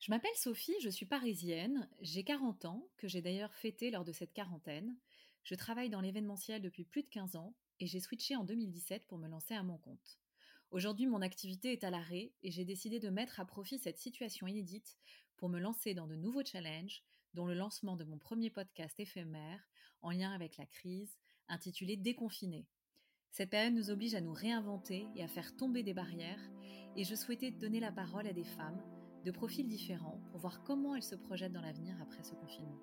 [0.00, 4.12] Je m'appelle Sophie, je suis parisienne, j'ai 40 ans, que j'ai d'ailleurs fêté lors de
[4.12, 4.96] cette quarantaine.
[5.42, 9.18] Je travaille dans l'événementiel depuis plus de 15 ans et j'ai switché en 2017 pour
[9.18, 10.20] me lancer à mon compte.
[10.70, 14.46] Aujourd'hui, mon activité est à l'arrêt et j'ai décidé de mettre à profit cette situation
[14.46, 14.96] inédite
[15.36, 17.02] pour me lancer dans de nouveaux challenges,
[17.34, 19.68] dont le lancement de mon premier podcast éphémère
[20.00, 21.18] en lien avec la crise,
[21.48, 22.68] intitulé Déconfiné.
[23.32, 26.50] Cette période nous oblige à nous réinventer et à faire tomber des barrières,
[26.96, 28.80] et je souhaitais donner la parole à des femmes
[29.24, 32.78] de profils différents pour voir comment elles se projettent dans l'avenir après ce confinement.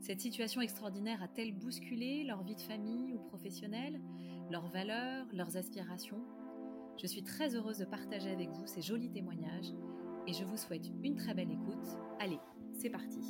[0.00, 4.00] Cette situation extraordinaire a-t-elle bousculé leur vie de famille ou professionnelle,
[4.50, 6.22] leurs valeurs, leurs aspirations?
[6.96, 9.72] Je suis très heureuse de partager avec vous ces jolis témoignages
[10.26, 11.86] et je vous souhaite une très belle écoute.
[12.18, 12.40] Allez,
[12.72, 13.20] c'est parti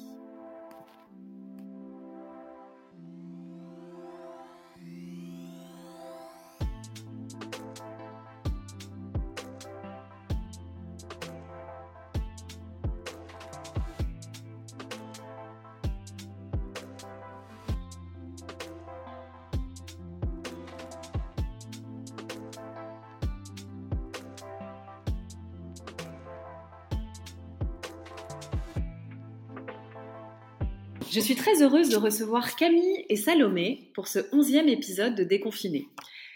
[31.31, 35.87] suis très heureuse de recevoir Camille et Salomé pour ce onzième épisode de Déconfiné.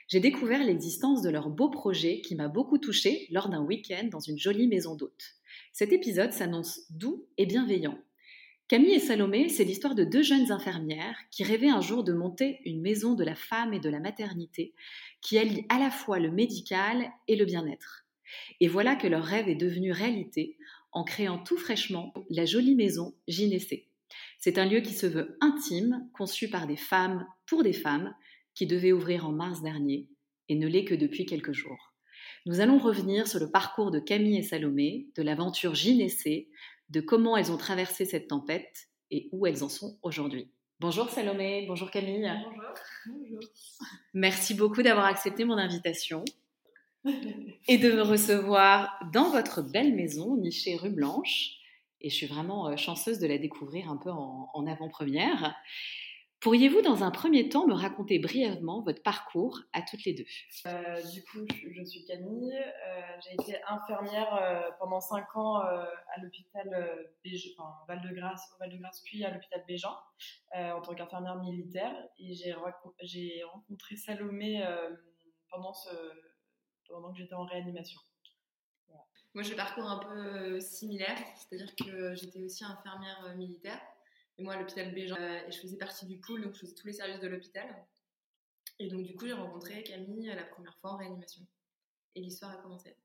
[0.06, 4.20] J'ai découvert l'existence de leur beau projet qui m'a beaucoup touchée lors d'un week-end dans
[4.20, 5.34] une jolie maison d'hôte.
[5.72, 7.98] Cet épisode s'annonce doux et bienveillant.
[8.68, 12.60] Camille et Salomé, c'est l'histoire de deux jeunes infirmières qui rêvaient un jour de monter
[12.64, 14.74] une maison de la femme et de la maternité
[15.20, 18.06] qui allie à la fois le médical et le bien-être.
[18.60, 20.56] Et voilà que leur rêve est devenu réalité
[20.92, 23.88] en créant tout fraîchement la jolie maison Gynécée.
[24.44, 28.14] C'est un lieu qui se veut intime, conçu par des femmes pour des femmes,
[28.54, 30.06] qui devait ouvrir en mars dernier
[30.50, 31.94] et ne l'est que depuis quelques jours.
[32.44, 36.50] Nous allons revenir sur le parcours de Camille et Salomé, de l'aventure Gynécée,
[36.90, 40.50] de comment elles ont traversé cette tempête et où elles en sont aujourd'hui.
[40.78, 42.30] Bonjour Salomé, bonjour Camille.
[42.44, 42.74] Bonjour.
[43.06, 43.50] Bonjour.
[44.12, 46.22] Merci beaucoup d'avoir accepté mon invitation
[47.66, 51.63] et de me recevoir dans votre belle maison nichée rue Blanche
[52.04, 55.56] et je suis vraiment euh, chanceuse de la découvrir un peu en, avant-première.
[56.40, 60.26] Pourriez-vous, dans un premier temps, me raconter brièvement votre parcours à toutes les deux?
[60.66, 62.52] Euh, Du coup, je, suis Camille.
[62.54, 66.68] Euh, j'ai été infirmière pendant 5 ans à l'hôpital
[67.88, 68.52] Val-de-Grâce,
[69.04, 69.96] puis à l'hôpital Bégin,
[70.54, 71.96] en tant qu'infirmière militaire.
[72.18, 74.62] Et j'ai, rencontré Salomé
[75.48, 75.88] pendant, ce,
[76.90, 78.00] pendant que j'étais en réanimation.
[79.34, 83.80] Moi, j'ai un parcours un peu euh, similaire, c'est-à-dire que j'étais aussi infirmière euh, militaire.
[84.38, 86.74] Et moi, à l'hôpital Bégin, euh, et je faisais partie du pool, donc je faisais
[86.74, 87.66] tous les services de l'hôpital.
[88.78, 91.42] Et donc, du coup, j'ai rencontré Camille la première fois en réanimation.
[92.14, 92.96] Et l'histoire a commencé.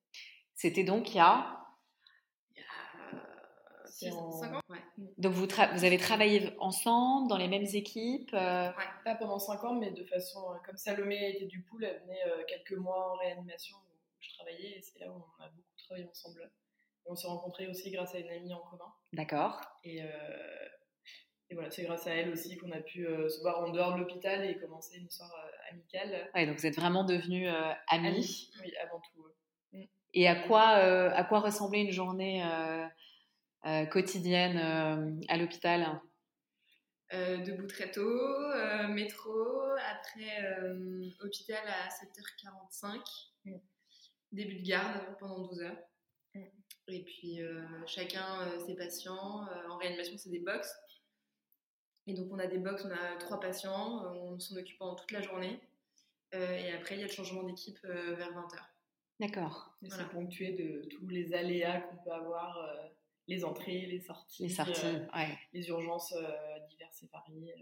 [0.53, 1.65] C'était donc il y a.
[2.51, 4.61] Il y a 6 ans, 5 ans.
[4.69, 4.83] Ouais.
[5.17, 8.71] Donc, vous, vous avez travaillé ensemble, dans les mêmes équipes Ouais,
[9.03, 10.43] pas pendant 5 ans, mais de façon.
[10.63, 14.81] Comme Salomé était du pool, elle venait quelques mois en réanimation où je travaillais, et
[14.81, 15.68] c'est là où on a beaucoup
[16.09, 16.51] ensemble.
[17.05, 18.93] Et on s'est rencontrés aussi grâce à une amie en commun.
[19.13, 19.61] D'accord.
[19.83, 20.07] Et, euh,
[21.49, 23.93] et, voilà, c'est grâce à elle aussi qu'on a pu euh, se voir en dehors
[23.93, 26.29] de l'hôpital et commencer une histoire euh, amicale.
[26.35, 27.51] Ouais, donc vous êtes vraiment devenus
[27.87, 28.51] amis.
[28.63, 29.27] Oui, avant tout.
[29.73, 29.83] Mm.
[30.13, 32.43] Et à quoi, à quoi ressemblait une journée
[33.91, 36.01] quotidienne à l'hôpital?
[37.11, 38.47] Debout très tôt,
[38.89, 40.61] métro, après
[41.21, 42.99] hôpital à 7h45
[44.31, 45.77] début de garde pendant 12 heures.
[46.35, 46.43] Mm.
[46.89, 49.47] Et puis euh, chacun euh, ses patients.
[49.47, 50.73] Euh, en réanimation, c'est des box.
[52.07, 55.11] Et donc on a des box, on a trois patients, on s'en occupe pendant toute
[55.11, 55.59] la journée.
[56.33, 58.57] et après, il y a le changement d'équipe vers 20h.
[59.19, 59.77] D'accord.
[59.87, 62.57] C'est ponctué de tous les aléas qu'on peut avoir,
[63.27, 64.97] les entrées, les sorties, les, sorties,
[65.53, 66.15] les urgences
[66.69, 67.53] diverses et variées,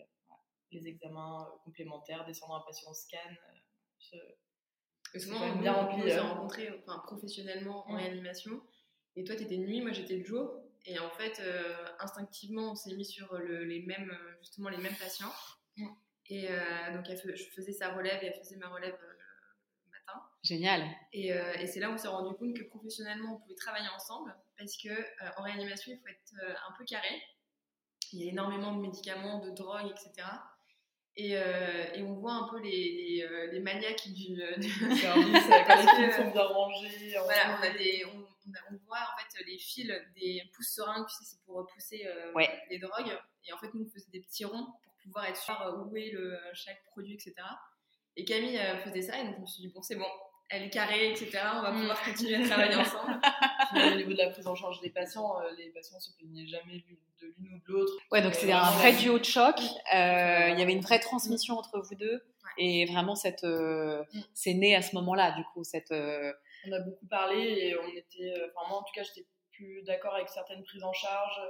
[0.71, 3.17] les examens complémentaires, descendre un patient au scan.
[5.17, 6.01] Parce que souvent, bien rempli.
[6.03, 6.21] On s'est euh.
[6.21, 8.61] rencontrés enfin, professionnellement en réanimation.
[9.15, 10.61] Et toi, tu étais de nuit, moi j'étais de jour.
[10.85, 14.95] Et en fait, euh, instinctivement, on s'est mis sur le, les mêmes, justement, les mêmes
[14.95, 15.33] patients.
[16.27, 20.21] Et euh, donc, elle, je faisais sa relève et elle faisait ma relève le matin.
[20.43, 20.85] Génial.
[21.13, 24.35] Et, et c'est là où on s'est rendu compte que professionnellement, on pouvait travailler ensemble
[24.57, 24.89] parce que
[25.39, 27.21] en réanimation, il faut être un peu carré.
[28.13, 30.27] Il y a énormément de médicaments, de drogues, etc.
[31.19, 34.53] Et, euh, et, on voit un peu les, les, euh, les maniaques du, euh,
[34.95, 37.15] service, quand les sont bien rangés.
[37.23, 38.19] Voilà, on, a des, on,
[38.71, 42.07] on, voit en fait les fils des pousses seringues, tu sais, c'est pour pousser
[42.69, 43.17] les drogues.
[43.47, 46.11] Et en fait, nous, on faisait des petits ronds pour pouvoir être sûr où est
[46.11, 47.33] le, chaque produit, etc.
[48.15, 50.05] Et Camille faisait ça, et donc je me suis dit, bon, c'est bon,
[50.49, 51.39] elle est carrée, etc.
[51.55, 53.19] On va pouvoir continuer à travailler ensemble.
[53.75, 56.83] au niveau de la prise en charge des patients, euh, les patients se plaignaient jamais
[57.21, 57.93] de l'une ou de l'autre.
[58.11, 59.59] Ouais, donc c'était un vrai duo de choc.
[59.59, 62.23] Euh, il y avait une vraie transmission entre vous deux.
[62.57, 64.21] Et vraiment, cette, euh, mm.
[64.33, 65.63] c'est né à ce moment-là, du coup.
[65.63, 68.33] Cette, On a beaucoup parlé et on était.
[68.55, 71.41] Enfin, moi, en tout cas, j'étais plus d'accord avec certaines prises en charge.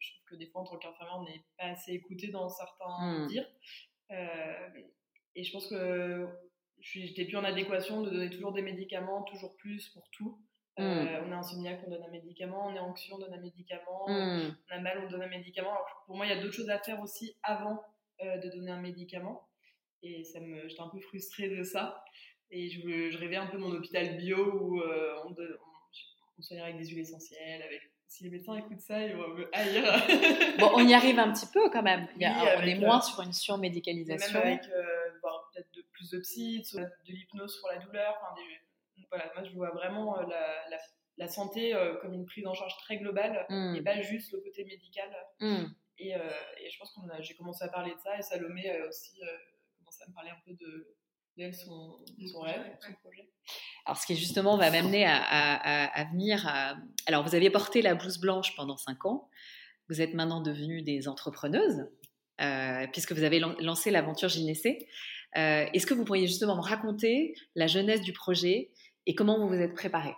[0.00, 3.20] Je trouve que des fois, en tant qu'infirmière, on n'est pas assez écouté dans certains
[3.20, 3.26] mm.
[3.28, 3.48] dires.
[5.36, 6.26] et je pense que
[6.80, 10.38] j'étais plus en adéquation de donner toujours des médicaments, toujours plus pour tout.
[10.78, 11.24] Euh, hmm.
[11.26, 14.54] on est insomniaque, on donne un médicament, on est anxieux, on donne un médicament, hmm.
[14.70, 15.74] on a mal, on donne un médicament.
[16.06, 17.82] pour moi, il y a d'autres choses à faire aussi avant
[18.22, 19.48] euh, de donner un médicament.
[20.02, 22.04] Et ça me, j'étais un peu frustrée de ça.
[22.50, 22.80] Et je,
[23.10, 25.34] je rêvais un peu mon hôpital bio où euh, on,
[26.38, 29.48] on, soignait avec des huiles essentielles, avec si les médecins écoutent ça, ils vont me
[29.54, 29.82] haïr.
[30.58, 32.06] bon, on y arrive un petit peu quand même.
[32.20, 34.38] on est moins sur une surmédicalisation.
[34.38, 34.70] Même avec
[35.96, 38.14] plus de psy, de, l'hypnose pour la douleur.
[38.20, 38.40] Enfin,
[39.10, 40.78] voilà, moi je vois vraiment euh, la,
[41.16, 43.76] la, santé euh, comme une prise en charge très globale mmh.
[43.76, 45.10] et pas juste le côté médical.
[45.40, 45.64] Mmh.
[45.98, 46.18] Et, euh,
[46.60, 49.20] et, je pense que j'ai commencé à parler de ça et Salomé a aussi
[49.78, 50.96] commencé à me parler un peu de,
[51.38, 53.30] de son, son rêve, son projet.
[53.86, 56.46] Alors, ce qui justement va m'amener à, à, à, venir.
[57.06, 59.30] Alors, vous aviez porté la blouse blanche pendant 5 ans.
[59.88, 61.88] Vous êtes maintenant devenues des entrepreneuses,
[62.92, 64.86] puisque vous avez lancé l'aventure Gynécée.
[65.34, 68.70] Est-ce que vous pourriez justement me raconter la jeunesse du projet
[69.06, 70.14] et comment vous vous êtes préparé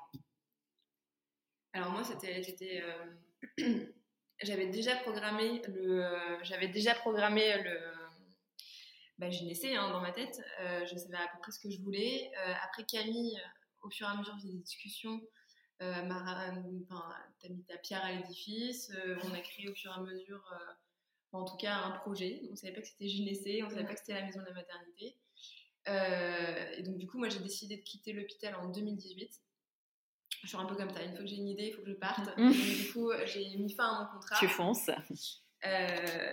[1.74, 3.84] Alors moi, c'était, euh,
[4.42, 7.78] j'avais déjà programmé le, euh, j'avais déjà programmé le,
[9.18, 10.40] bah, j'ai laissé hein, dans ma tête.
[10.60, 12.30] Euh, je savais à peu près ce que je voulais.
[12.62, 13.38] après Camille,
[13.82, 15.20] au fur et à mesure des discussions,
[15.82, 18.90] euh, t'as mis ta pierre à l'édifice.
[19.24, 20.42] on a créé au fur et à mesure,
[21.32, 22.42] en tout cas, un projet.
[22.50, 24.54] On savait pas que c'était gynécée, on savait pas que c'était la maison de la
[24.54, 25.16] maternité.
[25.88, 29.30] Euh, et donc, du coup, moi, j'ai décidé de quitter l'hôpital en 2018.
[30.42, 31.02] Je suis un peu comme ça.
[31.02, 32.36] Une fois que j'ai une idée, il faut que je parte.
[32.36, 32.52] Mmh.
[32.52, 34.36] du coup, j'ai mis fin à mon contrat.
[34.38, 34.90] Tu fonces.
[35.64, 36.32] Euh,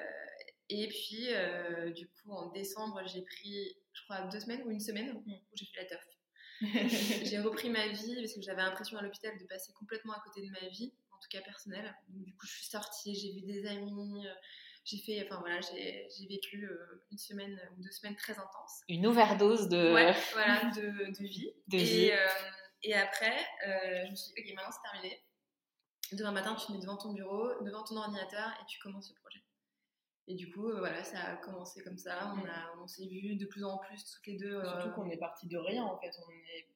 [0.69, 4.79] et puis, euh, du coup, en décembre, j'ai pris, je crois, deux semaines ou une
[4.79, 5.31] semaine mmh.
[5.31, 6.05] où j'ai fait la teuf.
[7.25, 10.41] j'ai repris ma vie parce que j'avais l'impression à l'hôpital de passer complètement à côté
[10.41, 11.95] de ma vie, en tout cas personnelle.
[12.09, 14.25] Donc, du coup, je suis sortie, j'ai vu des amis,
[14.85, 18.83] j'ai fait, enfin voilà, j'ai vécu euh, une semaine ou deux semaines très intenses.
[18.87, 19.93] Une overdose de.
[19.93, 21.51] Ouais, voilà, de, de vie.
[21.67, 22.11] De et, vie.
[22.11, 22.27] Euh,
[22.83, 23.35] et après,
[23.67, 25.21] euh, je me suis dit, ok, maintenant c'est terminé.
[26.11, 29.19] Demain matin, tu te mets devant ton bureau, devant ton ordinateur et tu commences le
[29.21, 29.43] projet.
[30.27, 32.33] Et du coup, voilà, ça a commencé comme ça.
[32.35, 34.63] On, a, on s'est vu de plus en plus toutes les deux.
[34.63, 36.11] Surtout qu'on est parti de rien en fait.
[36.27, 36.67] On est,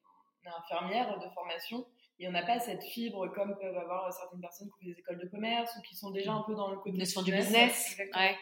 [0.43, 1.85] on est infirmière de formation
[2.19, 5.19] et on n'a pas cette fibre comme peuvent avoir certaines personnes qui ont des écoles
[5.19, 7.97] de commerce ou qui sont déjà un peu dans le côté Notion du business.
[7.97, 8.35] Ouais.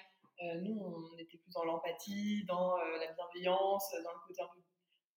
[0.44, 4.47] Euh, nous, on était plus dans l'empathie, dans euh, la bienveillance, dans le côté un
[4.47, 4.62] peu,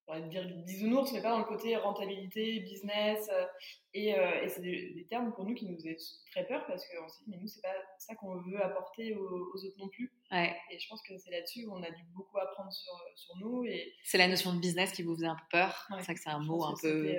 [0.07, 3.31] on va dire bisounours, mais pas dans le côté rentabilité, business.
[3.33, 3.47] Euh,
[3.95, 5.97] et, et c'est des, termes pour nous qui nous faisaient
[6.31, 9.55] très peur parce qu'on s'est dit, mais nous, c'est pas ça qu'on veut apporter aux,
[9.55, 10.13] autres non plus.
[10.31, 10.55] Ouais.
[10.71, 13.65] Et je pense que c'est là-dessus où on a dû beaucoup apprendre sur, sur nous.
[13.65, 13.95] Et...
[14.05, 15.89] C'est la notion de business qui vous faisait un peu peur.
[15.99, 17.15] C'est ça que c'est un mot un peu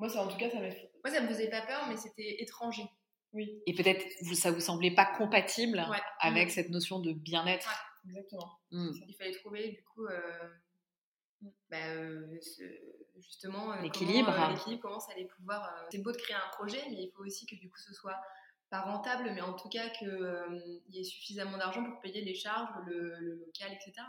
[0.00, 0.90] moi, ça, en tout cas, ça m'a fait.
[1.04, 2.84] Moi, ça me faisait pas peur, mais c'était étranger.
[3.34, 3.62] Oui.
[3.66, 5.86] Et peut-être vous, ça vous semblait pas compatible
[6.18, 6.50] avec mm.
[6.50, 7.70] cette notion de bien-être.
[8.08, 8.58] exactement.
[8.70, 8.90] Mm.
[9.06, 10.48] Il fallait trouver du coup, euh,
[11.70, 12.26] bah, euh,
[13.18, 14.32] justement, euh, l'équilibre.
[14.32, 15.70] Comment, l'équilibre, comment ça allait pouvoir.
[15.92, 18.20] c'est beau de créer un projet, mais il faut aussi que du coup ce soit
[18.70, 22.70] pas rentable, mais en tout cas qu'il y ait suffisamment d'argent pour payer les charges,
[22.86, 24.02] le, local, etc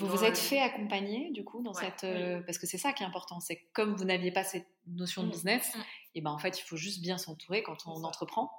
[0.00, 3.02] vous vous êtes fait accompagner du coup dans cette euh, parce que c'est ça qui
[3.02, 5.80] est important, c'est comme vous n'aviez pas cette notion de mmh, business, mmh.
[6.14, 8.52] et ben en fait il faut juste bien s'entourer quand on entreprend.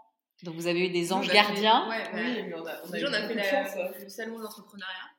[0.44, 1.90] Donc vous avez eu des anges gardiens.
[1.90, 5.12] Ouais, oui, on a, on a, on a fait la, le salon d'entrepreneuriat.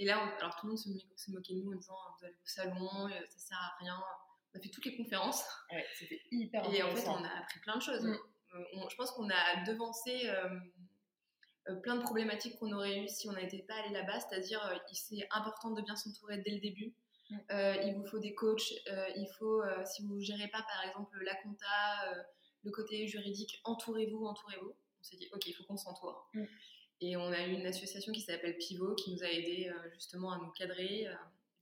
[0.00, 2.46] Et là, alors tout le monde se, moquait de nous en disant vous allez au
[2.46, 3.96] salon, euh, ça sert à rien.
[4.52, 5.44] On a fait toutes les conférences.
[5.96, 8.02] c'était hyper Et en fait, on a appris plein de choses.
[8.02, 8.16] Mmh.
[8.54, 10.28] Euh, je pense qu'on a devancé
[11.70, 14.76] euh, plein de problématiques qu'on aurait eues si on n'était pas allé là-bas, c'est-à-dire euh,
[14.92, 16.94] c'est important de bien s'entourer dès le début.
[17.30, 17.36] Mm.
[17.50, 18.72] Euh, il vous faut des coachs,
[19.16, 22.24] il faut, si vous ne gérez pas par exemple la compta,
[22.62, 24.74] le côté juridique, entourez-vous, entourez-vous.
[25.00, 26.28] On s'est dit, ok, il faut qu'on s'entoure.
[26.34, 26.44] Mm.
[27.00, 30.38] Et on a eu une association qui s'appelle Pivot qui nous a aidé justement à
[30.38, 31.02] nous cadrer.
[31.02, 31.08] et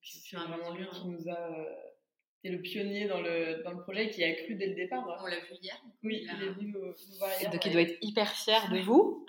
[0.00, 1.66] puis, au fur et à mesure, qui nous a
[2.42, 5.06] c'est le pionnier dans le, dans le projet qui a cru dès le départ.
[5.22, 5.80] On l'a vu hier.
[6.02, 7.50] Oui, il, est venu nous, voir hier.
[7.50, 9.24] Donc il doit être hyper fier de vous.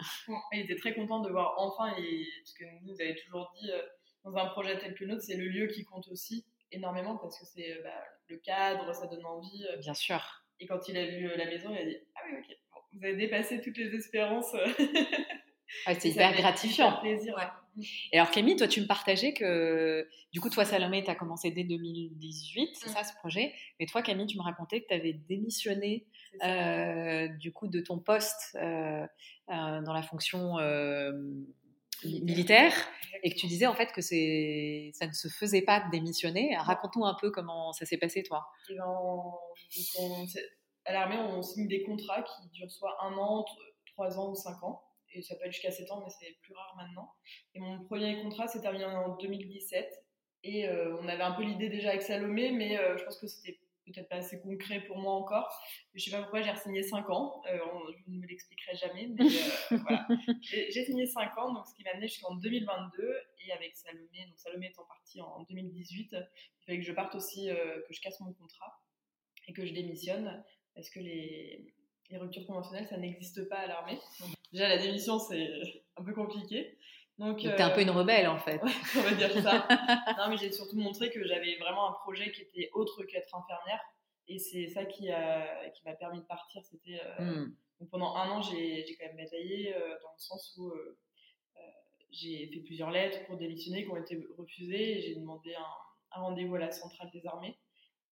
[0.54, 3.70] il était très content de voir enfin, et, parce que nous, nous avait toujours dit,
[3.70, 3.82] euh,
[4.24, 7.40] dans un projet tel que le nôtre, c'est le lieu qui compte aussi énormément parce
[7.40, 9.66] que c'est euh, bah, le cadre, ça donne envie.
[9.72, 9.78] Euh.
[9.78, 10.44] Bien sûr.
[10.60, 12.58] Et quand il a vu la maison, il a dit Ah oui, ok,
[12.94, 14.56] vous avez dépassé toutes les espérances.
[15.86, 17.00] c'est hyper gratifiant.
[17.02, 17.36] plaisir.
[18.12, 21.50] Et alors Camille, toi tu me partageais que du coup toi Salomé tu as commencé
[21.50, 22.94] dès 2018, c'est mm.
[22.94, 26.06] ça ce projet, mais toi Camille tu me racontais que tu avais démissionné
[26.44, 29.06] euh, du coup de ton poste euh,
[29.50, 30.58] euh, dans la fonction
[32.06, 32.74] militaire
[33.24, 36.56] et que tu disais en fait que c'est ça ne se faisait pas de démissionner.
[36.58, 38.46] Raconte-nous un peu comment ça s'est passé toi.
[38.70, 40.26] Eh ben,
[40.86, 43.46] à l'armée on signe des contrats qui durent soit un an,
[43.94, 44.82] trois ans ou cinq ans
[45.16, 47.14] et ça peut être jusqu'à 7 ans, mais c'est plus rare maintenant.
[47.54, 50.04] Et mon premier contrat s'est terminé en 2017.
[50.46, 53.28] Et euh, on avait un peu l'idée déjà avec Salomé, mais euh, je pense que
[53.28, 55.50] c'était peut-être pas assez concret pour moi encore.
[55.94, 57.42] Je sais pas pourquoi j'ai signé 5 ans.
[57.52, 57.60] Euh,
[58.06, 59.26] je ne me l'expliquerai jamais, mais
[59.78, 60.08] voilà.
[60.42, 63.16] J'ai signé 5 ans, donc ce qui m'a amené jusqu'en 2022.
[63.46, 67.48] Et avec Salomé, donc Salomé étant partie en 2018, il fallait que je parte aussi,
[67.48, 68.82] que je casse mon contrat
[69.48, 70.44] et que je démissionne
[70.76, 71.74] parce que les,
[72.10, 74.00] les ruptures conventionnelles, ça n'existe pas à l'armée.
[74.52, 75.50] Déjà, la démission, c'est
[75.98, 76.78] un peu compliqué.
[77.20, 78.60] Donc, t'es un peu une rebelle en fait.
[78.98, 79.68] on va dire ça.
[80.18, 83.80] non, mais j'ai surtout montré que j'avais vraiment un projet qui était autre qu'être infirmière.
[84.28, 86.64] Et c'est ça qui m'a qui permis de partir.
[86.66, 87.88] C'était euh, hmm.
[87.92, 90.98] pendant un an, j'ai quand même bataillé euh, dans le sens où euh,
[92.10, 95.02] j'ai fait plusieurs lettres pour démissionner qui ont été refusées.
[95.02, 97.58] J'ai demandé un rendez-vous à la centrale des armées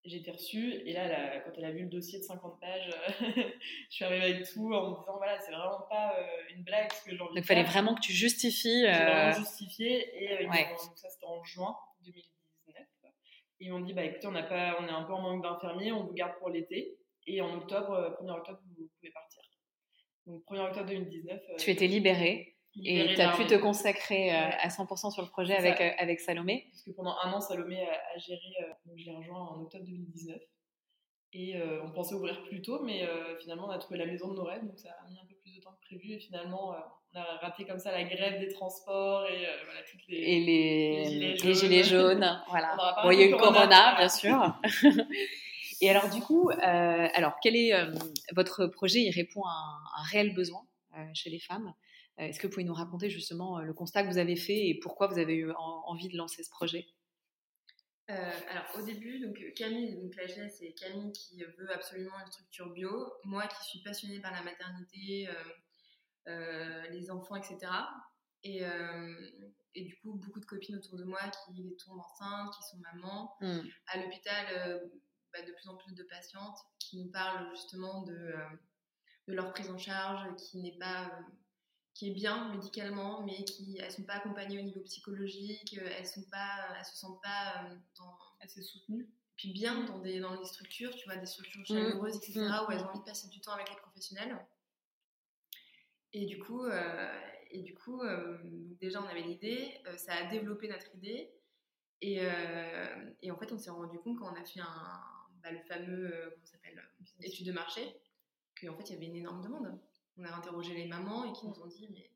[0.04, 2.90] j'ai été reçue et là, quand elle a vu le dossier de 50 pages,
[3.20, 3.54] je
[3.90, 7.04] suis arrivée avec tout en me disant voilà, c'est vraiment pas euh, une blague ce
[7.04, 8.86] que j'ai envie Donc il fallait vraiment que tu justifies.
[8.86, 8.92] Euh...
[8.92, 12.32] vraiment justifié et euh, donc ça c'était en juin 2019.
[13.60, 15.44] Et ils m'ont dit bah écoutez, on, a pas, on est un peu en manque
[15.44, 19.44] d'infirmiers, on vous garde pour l'été et en octobre, 1er euh, octobre, vous pouvez partir.
[20.26, 21.42] Donc 1er octobre 2019.
[21.60, 22.58] tu étais libérée.
[22.80, 26.20] Et tu as pu te consacrer euh, à 100% sur le projet avec, euh, avec
[26.20, 29.62] Salomé Parce que pendant un an, Salomé a, géré, euh, donc je l'ai rejoint en
[29.62, 30.38] octobre 2019.
[31.34, 33.08] Et on pensait ouvrir plus tôt, mais
[33.40, 35.36] finalement, on a trouvé la maison de nos rêves, donc ça a mis un peu
[35.36, 36.12] plus de temps que prévu.
[36.16, 36.76] Et finalement,
[37.14, 41.38] on a raté comme ça la grève des transports et voilà, toutes les, et les,
[41.38, 42.44] les gilets jaunes.
[42.50, 42.76] voilà.
[43.02, 44.60] Bon, il y a eu le corona, bien sûr.
[45.80, 47.72] et alors, du coup, alors, quel est
[48.36, 49.00] votre projet?
[49.00, 50.68] Il répond à un, un réel besoin
[51.14, 51.74] chez les femmes.
[52.22, 54.68] Euh, est-ce que vous pouvez nous raconter justement euh, le constat que vous avez fait
[54.68, 56.88] et pourquoi vous avez eu envie de lancer ce projet?
[58.10, 62.32] Euh, alors au début, donc Camille, donc la jeunesse, c'est Camille qui veut absolument une
[62.32, 63.14] structure bio.
[63.24, 65.30] Moi qui suis passionnée par la maternité,
[66.26, 67.58] les enfants, etc.
[68.44, 68.64] Et,
[69.76, 73.38] et, du coup, beaucoup de copines autour de moi qui tombent enceintes, qui sont mamans.
[73.40, 73.60] Mmh.
[73.88, 74.82] À l'hôpital,
[75.32, 78.34] bah, de plus en plus de patientes qui nous parlent justement de,
[79.28, 81.10] de leur prise en charge, qui n'est pas
[81.94, 86.08] qui est bien médicalement, mais qui elles sont pas accompagnées au niveau psychologique, euh, elles
[86.08, 89.10] sont pas, elles se sentent pas euh, dans, assez soutenues.
[89.36, 91.66] Puis bien dans des, dans des structures, tu vois, des structures mmh.
[91.66, 92.66] chaleureuses, etc., mmh.
[92.68, 94.38] où elles ont envie de passer du temps avec les professionnels.
[96.14, 97.20] Et du coup, euh,
[97.52, 98.02] et du coup
[98.80, 101.32] déjà on avait l'idée, ça a développé notre idée.
[102.02, 102.22] Et,
[103.22, 105.02] et en fait, on s'est rendu compte quand on a fait un,
[105.44, 106.82] bah, le fameux, comment s'appelle,
[107.22, 107.96] étude de marché,
[108.60, 109.80] qu'en fait il y avait une énorme demande
[110.18, 112.10] on a interrogé les mamans et qui nous ont dit mais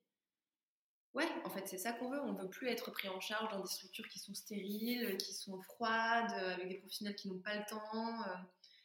[1.13, 2.21] ouais, en fait c'est ça qu'on veut.
[2.21, 5.33] On ne veut plus être pris en charge dans des structures qui sont stériles, qui
[5.33, 8.21] sont froides, avec des professionnels qui n'ont pas le temps.
[8.27, 8.35] Euh,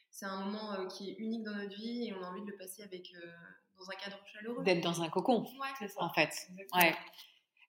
[0.09, 2.51] c'est un moment euh, qui est unique dans notre vie et on a envie de
[2.51, 3.31] le passer avec euh,
[3.77, 4.63] dans un cadre chaleureux.
[4.63, 5.43] D'être dans un cocon.
[5.43, 6.03] Ouais, ça.
[6.03, 6.33] En fait.
[6.75, 6.95] Ouais.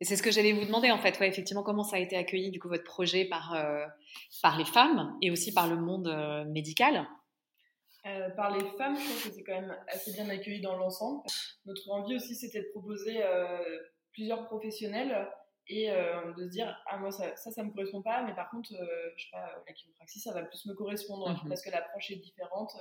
[0.00, 2.16] Et c'est ce que j'allais vous demander en fait, ouais, effectivement, comment ça a été
[2.16, 3.56] accueilli du coup votre projet par,
[4.42, 6.08] par les femmes et aussi par le monde
[6.48, 7.06] médical?
[8.06, 11.22] Euh, par les femmes, je trouve que c'est quand même assez bien accueilli dans l'ensemble.
[11.66, 13.78] Notre envie aussi, c'était de proposer euh,
[14.12, 15.28] plusieurs professionnels
[15.68, 18.50] et euh, de se dire ah moi ça, ça, ça me correspond pas, mais par
[18.50, 21.48] contre, je sais pas, la chiropraxie, ça va plus me correspondre mhm.
[21.48, 22.72] parce que l'approche est différente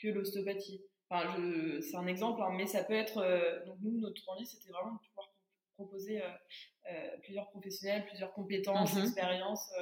[0.00, 0.84] que l'ostéopathie.
[1.10, 1.34] Enfin,
[1.80, 3.16] c'est un exemple, hein, mais ça peut être.
[3.66, 5.28] donc nous, notre envie, c'était vraiment de pouvoir
[5.74, 6.22] proposer
[7.22, 9.02] plusieurs professionnels, plusieurs compétences, mhm.
[9.02, 9.72] expériences,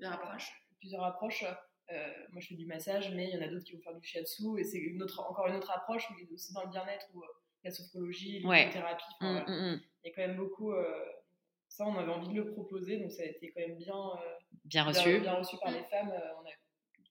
[0.00, 0.52] plusieurs approches.
[0.80, 1.52] Plusieurs approches euh,
[2.32, 4.06] moi, je fais du massage, mais il y en a d'autres qui vont faire du
[4.06, 7.22] shiatsu, et c'est une autre, encore une autre approche, mais aussi dans le bien-être ou
[7.22, 7.26] euh,
[7.64, 9.04] la sophrologie, l'hypnothérapie.
[9.20, 9.80] Mmh, mmh, mmh.
[10.04, 10.72] Il y a quand même beaucoup.
[10.72, 11.04] Euh,
[11.68, 14.12] ça, on avait envie de le proposer, donc ça a été quand même bien,
[14.64, 15.20] bien reçu.
[15.20, 16.10] Bien, reçu par les femmes.
[16.10, 16.52] on a,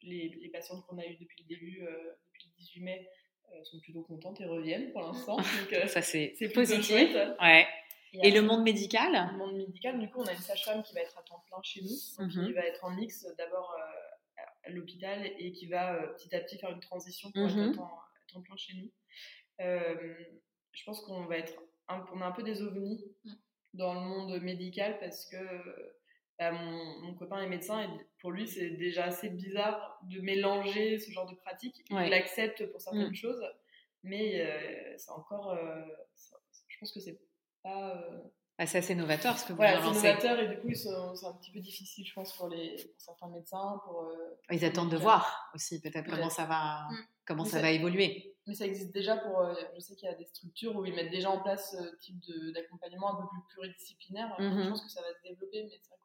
[0.03, 3.09] les, les patientes qu'on a eues depuis le début, depuis le 18 mai,
[3.63, 5.38] sont plutôt contentes et reviennent pour l'instant.
[5.88, 7.15] ça, c'est positif.
[7.41, 7.67] Ouais.
[8.13, 9.29] Et, le monde médical?
[9.31, 11.62] Le monde médical, du coup, on a une sage-femme qui va être à temps plein
[11.63, 13.74] chez nous, qui va être en mix d'abord
[14.68, 17.75] l'hôpital et qui va euh, petit à petit faire une transition pour être mhm.
[17.75, 18.92] temps, plein chez nous.
[19.62, 20.13] Euh,
[20.72, 21.54] je pense qu'on va être
[21.88, 23.04] un, on a un peu des ovnis
[23.74, 25.38] dans le monde médical parce que
[26.38, 27.89] bah, mon, copain est médecin et
[28.22, 31.84] pour lui c'est déjà assez bizarre de mélanger ce genre de pratique.
[31.89, 33.16] Il l'accepte pour certaines mm.
[33.16, 33.44] choses,
[34.04, 35.58] mais euh, c'est encore,
[36.68, 37.20] je pense que c'est
[37.63, 38.01] pas.
[38.62, 41.34] Ah, c'est assez novateur ce que vous voilà, c'est novateur et du coup c'est un
[41.36, 43.80] petit peu difficile je pense pour, les, pour certains médecins.
[43.86, 44.12] Pour,
[44.51, 46.98] Ils attendent de voir aussi peut-être comment ça va, mm.
[47.25, 48.36] comment ça, va évoluer.
[48.48, 49.50] Mais ça existe déjà pour.
[49.75, 52.20] je sais qu'il y a des structures où ils mettent déjà en place ce type
[52.54, 54.36] d'accompagnement un peu plus pluridisciplinaire.
[54.38, 54.70] Je mm-hmm.
[54.70, 56.00] pense que ça va se développer, mais c'est vrai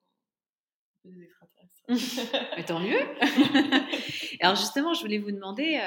[1.03, 2.53] qu'on des extraterrestres.
[2.57, 3.01] mais tant mieux
[4.41, 5.81] Alors justement, je voulais vous demander,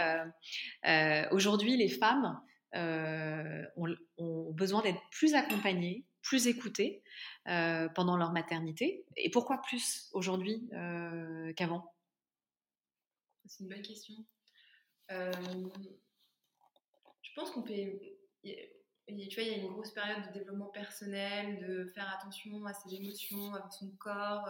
[1.32, 2.42] aujourd'hui les femmes
[2.74, 7.04] ont, ont besoin d'être plus accompagnées plus écoutées
[7.48, 11.94] euh, pendant leur maternité Et pourquoi plus aujourd'hui euh, qu'avant?
[13.46, 14.14] C'est une bonne question.
[15.12, 15.32] Euh,
[17.22, 17.74] je pense qu'on peut.
[18.44, 18.52] Tu
[19.08, 22.94] vois, il y a une grosse période de développement personnel, de faire attention à ses
[22.96, 24.50] émotions, à son corps.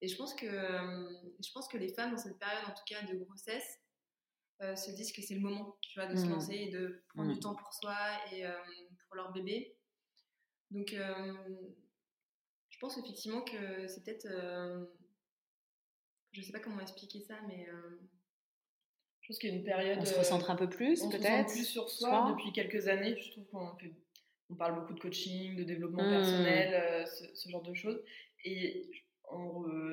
[0.00, 3.02] et je pense, que, je pense que les femmes, dans cette période, en tout cas
[3.02, 3.80] de grossesse,
[4.60, 6.30] se disent que c'est le moment tu vois, de se mmh.
[6.30, 7.40] lancer et de prendre du mmh.
[7.40, 7.98] temps pour soi
[8.32, 8.46] et
[9.06, 9.75] pour leur bébé.
[10.70, 10.94] Donc,
[12.70, 14.26] je pense effectivement que c'est peut-être.
[16.32, 17.66] Je sais pas comment expliquer ça, mais.
[19.20, 19.98] Je pense qu'il y a une période.
[20.00, 21.50] On se recentre un peu plus, peut-être.
[21.50, 23.16] plus sur soi depuis quelques années.
[23.20, 23.76] Je trouve qu'on
[24.50, 26.10] on parle beaucoup de coaching, de développement mmh.
[26.10, 28.00] personnel, ce, genre de choses.
[28.44, 28.88] Et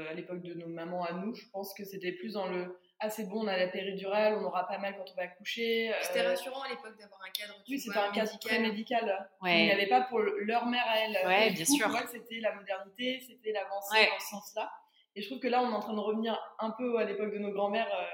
[0.09, 3.09] à l'époque de nos mamans à nous, je pense que c'était plus dans le ah
[3.09, 5.91] c'est bon, on a la péridurale, on aura pas mal quand on va accoucher.
[6.03, 7.61] C'était euh, rassurant à l'époque d'avoir un cadre.
[7.67, 9.29] oui, c'était un cadre très médical.
[9.43, 11.27] Il n'y avait pas pour leur mère à elle.
[11.27, 11.91] Ouais, bien sûr.
[12.09, 14.71] C'était la modernité, c'était l'avancée dans ce sens-là.
[15.15, 17.33] Et je trouve que là, on est en train de revenir un peu à l'époque
[17.33, 17.93] de nos grands-mères.
[17.93, 18.05] Euh,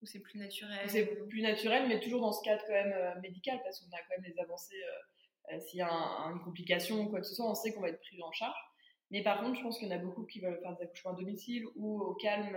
[0.00, 0.88] où c'est plus naturel.
[0.88, 3.98] C'est plus naturel, mais toujours dans ce cadre quand même euh, médical, parce qu'on a
[3.98, 4.80] quand même les avancées.
[5.60, 8.00] S'il y a une complication ou quoi que ce soit, on sait qu'on va être
[8.00, 8.56] pris en charge.
[9.10, 11.12] Mais par contre, je pense qu'il y en a beaucoup qui veulent faire des accouchements
[11.12, 12.56] à domicile ou au calme,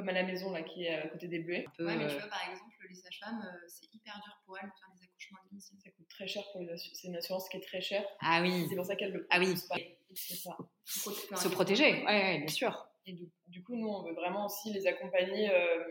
[0.00, 1.66] comme à la maison là qui est à côté des bleuets.
[1.78, 4.72] Ouais, mais tu vois par exemple les sages-femmes, euh, c'est hyper dur pour elles de
[4.72, 5.78] faire des accouchements à domicile.
[5.82, 8.04] Ça coûte très cher pour les C'est une assurance qui est très chère.
[8.20, 8.66] Ah oui.
[8.68, 9.54] C'est pour ça qu'elles le Ah oui.
[9.68, 9.76] Pas.
[10.14, 10.56] C'est ça.
[10.84, 12.04] Se protéger.
[12.04, 12.88] Ouais, bien sûr.
[13.06, 13.12] Et
[13.46, 15.84] du, coup, nous, on veut vraiment aussi les accompagner, euh,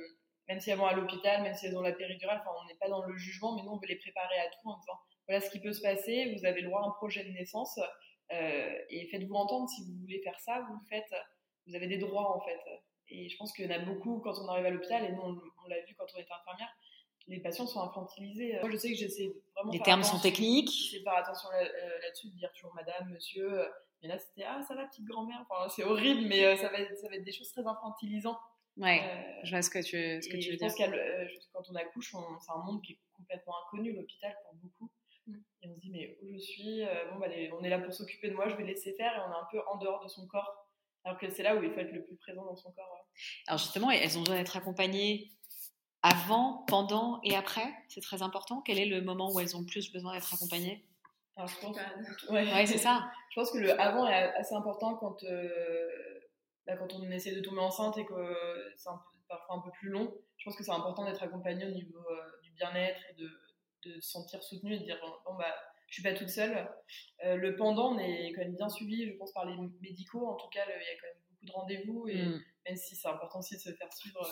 [0.47, 2.39] même si elles vont à l'hôpital, même si elles ont la péridurale.
[2.41, 4.69] Enfin, on n'est pas dans le jugement, mais nous, on veut les préparer à tout
[4.69, 6.35] en disant voilà ce qui peut se passer.
[6.35, 7.79] Vous avez le droit à un projet de naissance
[8.31, 10.65] euh, et faites-vous entendre si vous voulez faire ça.
[10.67, 11.13] Vous le faites.
[11.67, 12.59] Vous avez des droits en fait.
[13.11, 15.21] Et je pense qu'il y en a beaucoup quand on arrive à l'hôpital, et nous
[15.21, 16.69] on, l'a vu quand on était infirmière,
[17.27, 18.57] les patients sont infantilisés.
[18.61, 19.71] Moi je sais que j'essaie vraiment.
[19.71, 20.71] Les termes sont techniques.
[20.71, 23.65] J'essaie de faire attention euh, là-dessus, de dire toujours madame, monsieur.
[24.01, 25.45] Mais là c'était ah ça va petite grand-mère.
[25.49, 28.39] Enfin, c'est horrible, mais euh, ça, va être, ça va être des choses très infantilisantes.
[28.77, 30.91] Ouais, euh, je vois ce que tu, ce que tu veux je pense dire.
[31.51, 34.89] quand on accouche, c'est un monde qui est complètement inconnu, l'hôpital pour beaucoup.
[35.27, 35.35] Mm.
[35.63, 37.27] Et on se dit, mais où je suis Bon, bah,
[37.59, 39.47] on est là pour s'occuper de moi, je vais laisser faire, et on est un
[39.51, 40.68] peu en dehors de son corps.
[41.05, 43.07] Alors que c'est là où il faut être le plus présent dans son corps.
[43.47, 45.31] Alors justement, elles ont besoin d'être accompagnées
[46.01, 47.73] avant, pendant et après?
[47.89, 48.61] C'est très important?
[48.61, 50.85] Quel est le moment où elles ont plus besoin d'être accompagnées?
[51.35, 51.77] Alors, je pense...
[52.29, 52.65] ouais.
[52.65, 53.09] c'est ça.
[53.31, 55.87] je pense que le avant est assez important quand, euh,
[56.65, 58.89] bah, quand on essaie de tomber enceinte et que c'est
[59.27, 60.13] parfois un peu plus long.
[60.37, 63.29] Je pense que c'est important d'être accompagné au niveau euh, du bien-être et de,
[63.85, 65.53] de se sentir soutenu et de dire bon bah
[65.89, 66.69] je suis pas toute seule.
[67.25, 70.27] Euh, le pendant, on est quand même bien suivi, je pense, par les médicaux.
[70.27, 72.43] En tout cas, il y a quand même beaucoup de rendez-vous, et mm.
[72.67, 74.25] même si c'est important aussi de se faire suivre.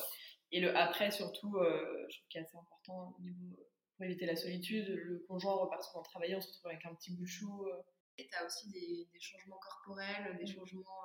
[0.52, 4.26] Et le après, surtout, euh, je trouve qu'il est assez important au niveau, pour éviter
[4.26, 4.88] la solitude.
[4.88, 7.66] Le conjoint repart souvent travailler, on se retrouve avec un petit bouchou.
[7.66, 7.82] Euh.
[8.20, 10.56] Et tu as aussi des, changements corporels, des mm.
[10.56, 11.04] changements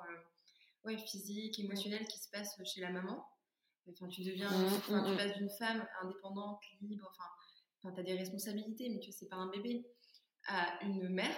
[0.85, 3.25] ouais, physiques, émotionnels qui se passent chez la maman.
[3.89, 7.11] Enfin, tu deviens, mm, tu passes d'une femme indépendante, libre,
[7.81, 9.85] enfin, tu as des responsabilités, mais tu sais, c'est pas un bébé
[10.47, 11.35] à une mère.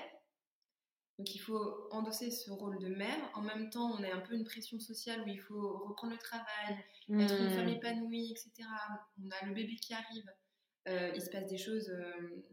[1.18, 3.18] Donc il faut endosser ce rôle de mère.
[3.36, 6.20] En même temps, on a un peu une pression sociale où il faut reprendre le
[6.20, 6.78] travail,
[7.10, 7.78] être une femme hmm.
[7.78, 8.68] épanouie, etc.
[9.24, 10.30] On a le bébé qui arrive.
[10.88, 11.90] Euh, il se passe des choses.
[11.90, 12.44] Euh,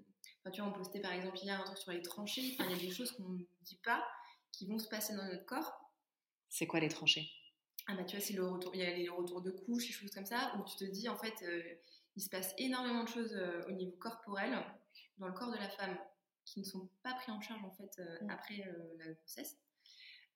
[0.53, 2.57] tu vois, on postait par exemple hier un truc sur les tranchées.
[2.59, 4.07] il y a des choses qu'on ne dit pas
[4.53, 5.91] qui vont se passer dans notre corps.
[6.49, 7.29] C'est quoi les tranchées?
[7.89, 8.75] Ah bah tu vois, c'est le retour.
[8.75, 11.09] Il y a les retours de couches, des choses comme ça, où tu te dis
[11.09, 11.63] en fait, euh,
[12.15, 13.37] il se passe énormément de choses
[13.67, 14.57] au niveau corporel
[15.19, 15.97] dans le corps de la femme
[16.45, 18.31] qui ne sont pas pris en charge en fait euh, mm.
[18.31, 19.59] après euh, la grossesse.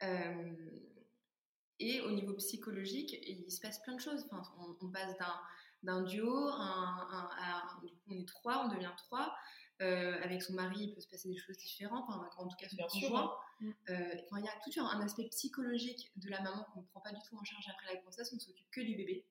[0.02, 0.54] Euh,
[1.78, 4.26] et au niveau psychologique, il se passe plein de choses.
[4.30, 4.42] Enfin,
[4.80, 5.14] on, passe
[5.82, 9.36] d'un duo, à, on est trois, on devient trois.
[9.78, 13.36] avec son mari, il peut se passer des choses différentes, en tout cas son conjoint.
[13.60, 17.20] Il y a tout un, aspect psychologique de la maman qu'on ne prend pas du
[17.28, 19.26] tout en charge après la grossesse, on ne s'occupe que du bébé.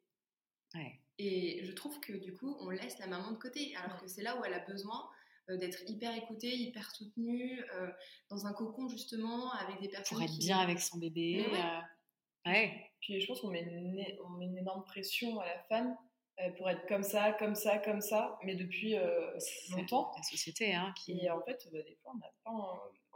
[1.18, 4.22] Et je trouve que du coup, on laisse la maman de côté, alors que c'est
[4.22, 5.06] là où elle a besoin euh,
[5.50, 7.92] d'être hyper écoutée, hyper soutenue, euh,
[8.30, 10.18] dans un cocon justement, avec des personnes.
[10.18, 11.46] Pour être bien avec son bébé.
[11.52, 11.60] Ouais.
[11.60, 12.92] Euh, ouais.
[13.00, 15.96] Puis je pense qu'on met, une, on met une énorme pression à la femme
[16.42, 19.32] euh, pour être comme ça, comme ça, comme ça, mais depuis euh,
[19.72, 20.12] longtemps.
[20.18, 21.18] La société, hein, qui...
[21.24, 22.14] Et en fait, bah, des fois,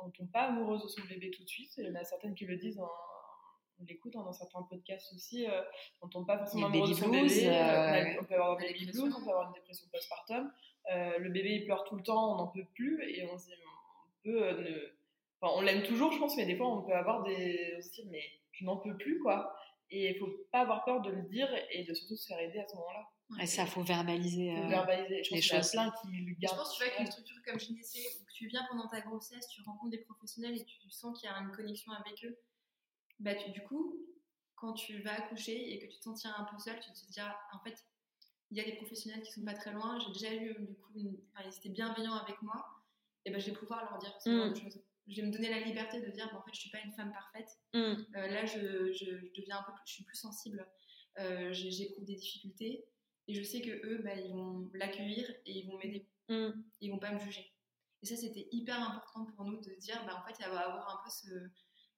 [0.02, 1.74] on ne tombe pas amoureuse de son bébé tout de suite.
[1.78, 5.46] Il y en a certaines qui le disent, on l'écoute hein, dans certains podcasts aussi,
[5.46, 5.62] euh,
[6.02, 8.18] on ne tombe pas forcément amoureuse de son bébé.
[8.22, 10.52] on, peut avoir des baby blues, on peut avoir une dépression postpartum.
[10.90, 13.54] Le bébé, il pleure tout le temps, on n'en peut plus, et on se dit,
[13.64, 14.94] on peut ne...
[15.40, 17.76] enfin, on l'aime toujours, je pense, mais des fois, on peut avoir des...
[17.78, 19.56] On se dit, mais je n'en peux plus, quoi.
[19.92, 22.60] Et il faut pas avoir peur de le dire et de surtout se faire aider
[22.60, 23.10] à ce moment-là.
[23.42, 25.24] Et ça, faut verbaliser, faut verbaliser.
[25.24, 25.72] Je les choses.
[25.72, 26.58] plein qui le gardent.
[26.58, 29.48] Je pense que tu vois qu'une structure comme Gynécée, où tu viens pendant ta grossesse,
[29.50, 32.38] tu rencontres des professionnels et tu sens qu'il y a une connexion avec eux,
[33.20, 33.96] bah tu, du coup,
[34.56, 37.36] quand tu vas accoucher et que tu te sentiras un peu seule, tu te diras,
[37.54, 37.86] en fait,
[38.52, 40.00] il y a des professionnels qui sont pas très loin.
[40.00, 42.66] J'ai déjà eu, du coup, enfin, ils étaient bienveillants avec moi.
[43.26, 45.50] Et ben, je vais pouvoir leur dire ce genre de choses je vais me donner
[45.50, 47.50] la liberté de dire, en fait, je suis pas une femme parfaite.
[47.74, 47.78] Mm.
[48.16, 50.66] Euh, là, je, je, deviens un peu, je suis plus sensible.
[51.18, 52.86] Euh, J'éprouve des difficultés
[53.28, 56.08] et je sais que eux, bah, ils vont l'accueillir et ils vont m'aider.
[56.30, 56.50] Mm.
[56.82, 57.52] Ils vont pas me juger.
[58.02, 61.00] Et ça, c'était hyper important pour nous de dire, bah, en fait, elle va avoir
[61.00, 61.34] un peu ce,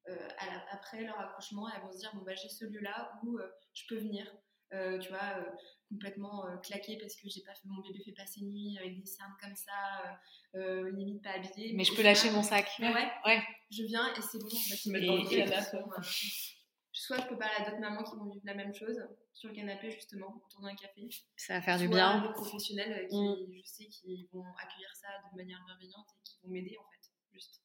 [0.10, 0.28] euh,
[0.72, 3.84] après leur accouchement, elles vont se dire, bon, bah, j'ai ce lieu-là où euh, je
[3.88, 4.26] peux venir.
[4.72, 5.44] Tu vois,
[5.92, 9.06] complètement euh, claquée parce que j'ai pas fait mon bébé fait passer nuit avec des
[9.06, 10.18] cernes comme ça,
[10.56, 11.74] euh, euh, limite pas habillée.
[11.76, 12.68] Mais je peux lâcher mon sac.
[12.80, 12.94] Ouais,
[13.26, 13.42] ouais.
[13.70, 14.48] Je viens et c'est bon.
[14.48, 16.02] Bah,
[16.94, 19.02] Soit je peux parler à d'autres mamans qui vont vivre la même chose
[19.34, 21.10] sur le canapé justement autour d'un café.
[21.36, 22.22] Ça va faire du bien.
[22.22, 23.36] Des professionnels qui, mm.
[23.54, 27.10] je sais, qui vont accueillir ça de manière bienveillante et qui vont m'aider en fait,
[27.34, 27.62] juste.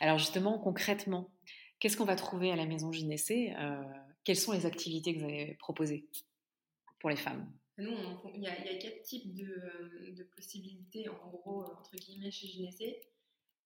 [0.00, 1.30] Alors justement, concrètement,
[1.80, 3.52] qu'est-ce qu'on va trouver à la maison Gynécée
[4.24, 6.08] Quelles sont les activités que vous avez proposées
[6.98, 7.92] pour les femmes nous,
[8.34, 12.48] il y, a quatre types de, euh, de, possibilités, en gros, euh, entre guillemets, chez
[12.48, 13.00] Gynécée.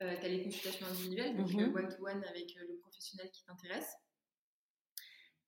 [0.02, 1.74] Euh, tu as les consultations individuelles, donc mhm.
[1.74, 3.90] one-to-one avec le professionnel qui t'intéresse.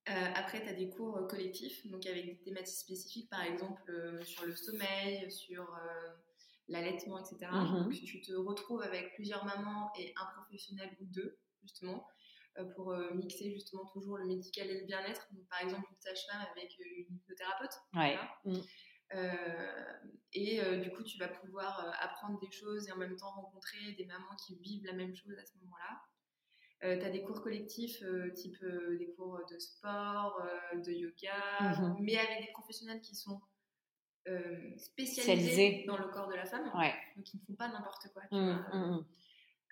[0.06, 3.92] après, tu as des cours collectifs, donc avec des thématiques spécifiques, par exemple
[4.24, 5.66] sur le sommeil, sur
[6.68, 7.50] l'allaitement, etc.
[7.52, 7.84] Mhm.
[7.84, 12.13] Donc tu te retrouves avec plusieurs mamans et un professionnel ou deux, justement, euh,
[12.74, 15.26] pour euh, mixer justement toujours le médical et le bien-être.
[15.50, 17.72] par exemple, une sage-femme avec euh, une hypnothérapeute.
[17.94, 18.16] Ouais.
[18.44, 18.60] Mm.
[20.32, 24.06] et du coup, tu vas pouvoir apprendre des choses et en même temps rencontrer des
[24.06, 26.98] mamans qui vivent la même chose à ce moment-là.
[26.98, 28.02] tu as des cours collectifs,
[28.34, 28.64] type
[28.98, 30.42] des cours de sport,
[30.74, 31.96] de yoga, mm-hmm.
[32.00, 33.40] mais avec des professionnels qui sont
[34.78, 36.64] spécialisés dans le corps de la femme,
[37.16, 38.22] donc qui ne font pas n'importe quoi.
[38.32, 39.04] Mm,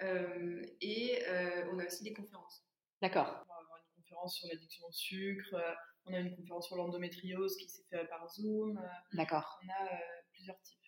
[0.01, 1.25] mm, et
[1.73, 2.63] on a aussi des conférences.
[3.03, 3.27] D'accord.
[3.27, 5.75] On va avoir une conférence sur l'addiction au sucre, euh,
[6.07, 8.79] on a une conférence sur l'endométriose qui s'est faite par Zoom.
[8.79, 9.59] Euh, D'accord.
[9.65, 9.99] On a euh,
[10.31, 10.79] plusieurs types.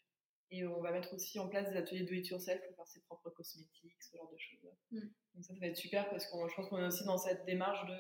[0.51, 3.01] Et on va mettre aussi en place des ateliers do it yourself pour faire ses
[3.01, 4.71] propres cosmétiques, ce genre de choses.
[4.93, 5.01] Mm.
[5.35, 7.45] Donc ça, ça va être super parce que je pense qu'on est aussi dans cette
[7.47, 7.97] démarche de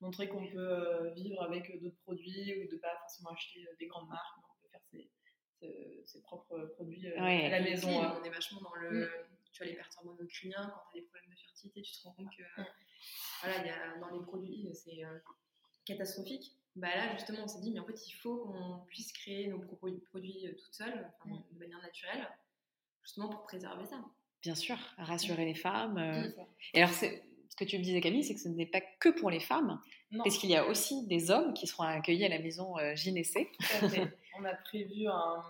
[0.00, 4.36] montrer qu'on peut vivre avec d'autres produits ou de pas forcément acheter des grandes marques,
[4.36, 7.90] mais on peut faire ses, propres produits à la maison.
[7.90, 9.10] on est vachement dans le, mm.
[9.52, 12.14] tu vois, les perturbateurs endocriniens, quand tu as des problèmes de fertilité, tu te rends
[12.14, 12.64] compte que mm
[13.44, 15.18] voilà, y a, dans les produits, c'est euh,
[15.84, 16.56] catastrophique.
[16.76, 19.60] Bah là, justement, on s'est dit, mais en fait, il faut qu'on puisse créer nos
[19.60, 21.36] produits euh, toutes seules, mm.
[21.52, 22.28] de manière naturelle,
[23.02, 24.04] justement pour préserver ça.
[24.42, 25.98] Bien sûr, rassurer les femmes.
[25.98, 26.30] Euh.
[26.74, 27.06] Et alors, ce
[27.56, 29.80] que tu me disais, Camille, c'est que ce n'est pas que pour les femmes,
[30.18, 32.94] parce qu'il y a aussi des hommes qui seront accueillis à la maison euh,
[34.38, 35.42] on a prévu un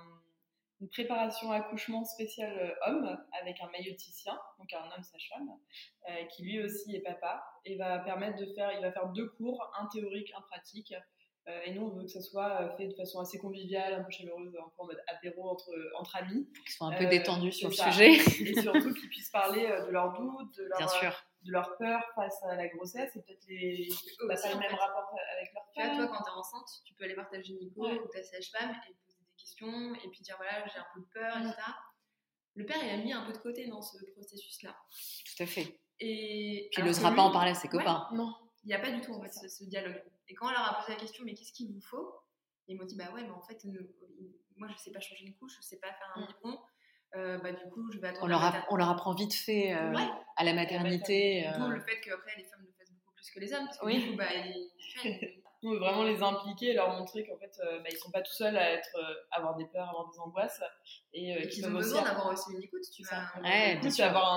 [0.85, 5.49] une préparation accouchement spéciale euh, homme avec un mailloticien, donc un homme sage-femme,
[6.11, 9.31] euh, qui lui aussi est papa, et va permettre de faire, il va faire deux
[9.31, 10.93] cours, un théorique, un pratique.
[11.49, 14.11] Euh, et nous, on veut que ça soit fait de façon assez conviviale, un peu
[14.11, 16.47] chaleureuse, un peu en mode apéro entre, entre amis.
[16.53, 18.13] Qu'ils soient un peu détendus sur le sujet.
[18.13, 22.57] Et surtout qu'ils puissent parler de leurs doutes, de leur, de leur peur face à
[22.57, 23.89] la grossesse, et peut-être les...
[24.29, 25.91] pas le même rapport avec leur peur.
[25.91, 28.23] Tu vois, toi, quand tu es enceinte, tu peux aller voir ta gynéco ou ta
[28.23, 28.95] sage-femme et
[29.45, 31.55] questions et puis dire voilà, j'ai un peu peur, etc.
[32.55, 34.77] Le père, il a mis un peu de côté dans ce processus-là.
[35.27, 35.81] Tout à fait.
[36.01, 38.09] Et puis il n'osera pas en parler à ses copains.
[38.13, 40.03] non, il n'y a pas du tout en fait ce, dialogue.
[40.29, 42.15] Et quand on leur a posé la question, mais qu'est-ce qu'il vous faut?
[42.67, 43.63] Ils m'ont dit bah ouais, mais en fait,
[44.57, 46.27] moi je sais pas changer une couche, je sais pas faire un mm.
[46.27, 46.59] biberon.
[47.17, 48.25] Euh, bah, du coup, je vais attendre.
[48.25, 49.93] On leur, on leur apprend vite fait euh,
[50.37, 51.49] à la maternité.
[51.57, 53.67] D'où le fait qu'après, les femmes le fassent beaucoup plus que les hommes.
[53.67, 54.03] Parce que oui.
[54.03, 54.27] du coup, bah,
[55.65, 58.33] on veut vraiment les impliquer, leur montrer qu'en fait, euh, bah, ils sont pas tout
[58.33, 60.63] seuls à être, euh, avoir des peurs, avoir des angoisses,
[61.13, 62.83] et, euh, qu'ils ont besoin d'avoir aussi une écoute.
[62.95, 64.33] Tu vas, ouais, tu avoir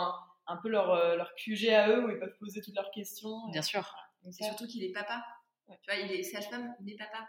[0.48, 3.50] un, un peu leur, leur QG à eux où ils peuvent poser toutes leurs questions.
[3.52, 3.94] Bien sûr.
[4.24, 5.24] Donc, surtout qu'il est papa.
[5.68, 7.28] Tu vois, il est sage-femme, il est papa.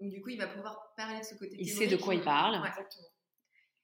[0.00, 1.56] Donc du coup, il va pouvoir parler de ce côté.
[1.58, 2.56] Il sait de quoi il parle.
[2.66, 3.08] Exactement.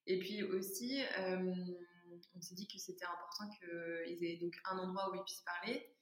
[0.07, 5.15] Et puis aussi, on s'est dit que c'était important qu'ils aient donc un endroit où
[5.17, 5.93] ils puissent parler,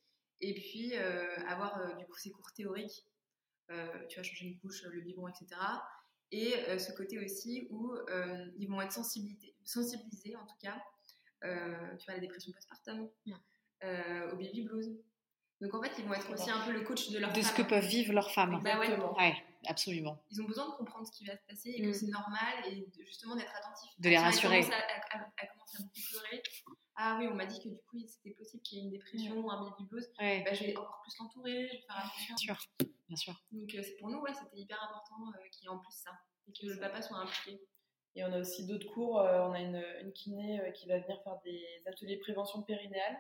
[0.41, 3.16] et puis avoir du coup ces cours théoriques euh,
[3.69, 5.47] tu vas changer une couche, le biberon, etc.
[6.33, 7.95] Et ce côté aussi où
[8.59, 10.83] ils vont être sensibilisés, sensibilisés en tout cas,
[11.43, 13.09] tu vois, la dépression postpartum,
[13.83, 14.97] au baby blues.
[15.63, 17.45] Donc en fait, ils vont être aussi un peu le coach de leur De femme.
[17.45, 18.61] ce que peuvent vivre leurs femmes.
[18.63, 18.95] Bah ouais.
[19.17, 19.35] Ouais,
[19.69, 20.23] absolument.
[20.31, 21.93] Ils ont besoin de comprendre ce qui va se passer et que Mm.
[21.95, 23.91] c'est normal et de- justement d'être attentifs.
[23.99, 24.61] De les Si elle rassurer.
[24.61, 26.43] commence à, à- à- à à beaucoup pleurer.
[26.97, 29.35] Ah oui, on m'a dit que du coup c'était possible qu'il y ait une dépression
[29.39, 30.07] ou un baby blues.
[30.21, 32.35] Ouais, Bah, je vais encore plus l'entourer, je vais faire attention.
[32.35, 32.57] bien sûr.
[33.09, 33.35] Bien sûr.
[33.53, 35.93] Donc euh, c'est pour nous, ouais, c'était hyper important euh, qu'il y ait en plus
[35.93, 36.11] ça
[36.49, 37.61] et que le papa soit impliqué.
[38.15, 39.21] Et on a aussi d'autres cours.
[39.21, 43.17] euh, on a une, une kiné euh, qui va venir faire des ateliers prévention périnéale.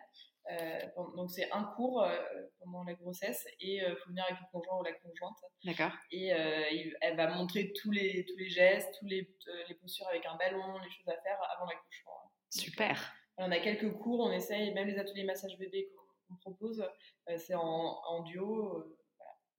[0.51, 0.81] Euh,
[1.17, 2.17] donc c'est un cours euh,
[2.61, 5.37] pendant la grossesse et il faut venir avec le conjoint ou la conjointe.
[5.65, 5.91] D'accord.
[6.13, 9.75] Et euh, il- elle va montrer tous les, tous les gestes, tous les, euh, les
[9.75, 12.33] postures avec un ballon, les choses à faire avant l'accouchement.
[12.51, 13.13] Super.
[13.39, 15.91] On a quelques cours, on essaye, même les ateliers massage bébé
[16.29, 16.81] qu'on propose,
[17.29, 18.97] euh, c'est en, en duo.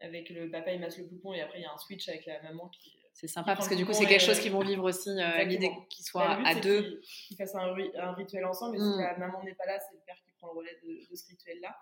[0.02, 0.06] Euh.
[0.08, 2.26] Avec le papa, il masse le poupon et après il y a un switch avec
[2.26, 2.94] la maman qui.
[3.14, 5.44] C'est sympa parce que du coup, c'est quelque chose et- qu'ils vont vivre aussi, euh,
[5.44, 7.02] l'idée qu'ils soient Bah, but, à deux.
[7.02, 8.94] qu'ils- fassent un, ri- un rituel ensemble, et Mm.
[8.94, 11.16] si la maman n'est pas là, c'est le père qui prend le relais de, de
[11.16, 11.76] ce rituel-là.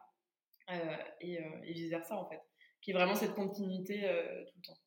[0.72, 2.40] Euh, et, euh, et vice-versa, en fait.
[2.82, 4.78] Qui est vraiment cette continuité euh, tout le temps.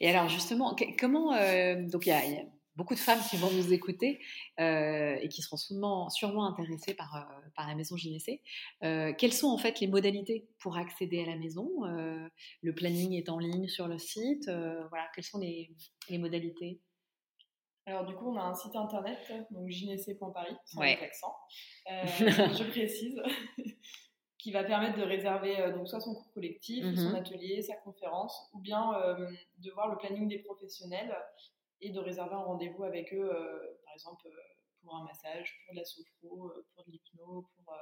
[0.00, 2.44] Et alors justement, comment euh, donc il y, a- il y a
[2.76, 4.20] beaucoup de femmes qui vont nous écouter
[4.60, 8.42] euh, et qui seront sûrement, sûrement intéressées par, euh, par la maison gynécée.
[8.84, 13.28] Euh, quelles sont en fait les modalités pour accéder à la maison Le planning est
[13.28, 14.48] en ligne sur le site.
[14.48, 15.74] voilà, quelles sont les,
[16.08, 16.80] les modalités?
[17.88, 20.98] Alors, du coup, on a un site internet, donc gynécée.paris, sans Ouais.
[21.90, 23.20] Euh, je précise.
[24.38, 28.60] qui va permettre de réserver donc soit son cours collectif, son atelier, sa conférence, ou
[28.60, 28.92] bien
[29.58, 31.12] de voir le planning des professionnels
[31.80, 34.30] et de réserver un rendez-vous avec eux, euh, par exemple euh,
[34.82, 37.74] pour un massage, pour de la sophro, euh, pour de l'hypno, pour,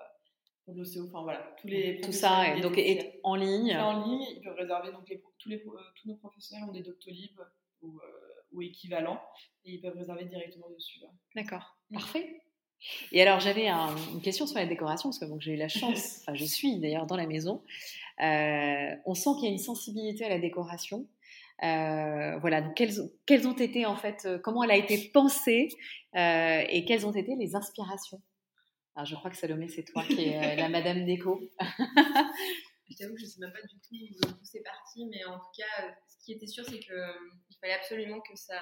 [0.65, 3.77] pour de l'ostéo, enfin voilà, tous les Tout ça donc est en ligne.
[3.77, 7.39] En ligne, ils peuvent réserver, donc les, tous, les, tous nos professionnels ont des Doctolib
[7.83, 9.21] ou, euh, ou équivalents,
[9.65, 11.01] et ils peuvent réserver directement dessus.
[11.01, 11.09] là.
[11.35, 11.95] D'accord, Mm.
[11.97, 12.41] parfait.
[13.13, 15.69] Et alors j'avais un- une question sur la décoration, parce que donc, j'ai eu la
[15.69, 17.63] chance, enfin je suis d'ailleurs dans la maison,
[18.19, 21.09] on sent qu'il y a une sensibilité à la décoration.
[21.63, 22.93] Euh, voilà, donc quelles,
[23.27, 25.69] quelles ont été en fait, euh, comment elle a été pensée
[26.17, 28.21] euh, et quelles ont été les inspirations?
[28.97, 31.41] Alors je crois que Salomé, c'est toi qui es euh, la Madame Déco.
[32.91, 35.47] Je t'avoue que je sais même pas du tout d'où c'est parti, mais en tout
[35.57, 37.13] cas, euh, ce qui était sûr, c'est que euh,
[37.61, 38.61] fallait absolument que ça,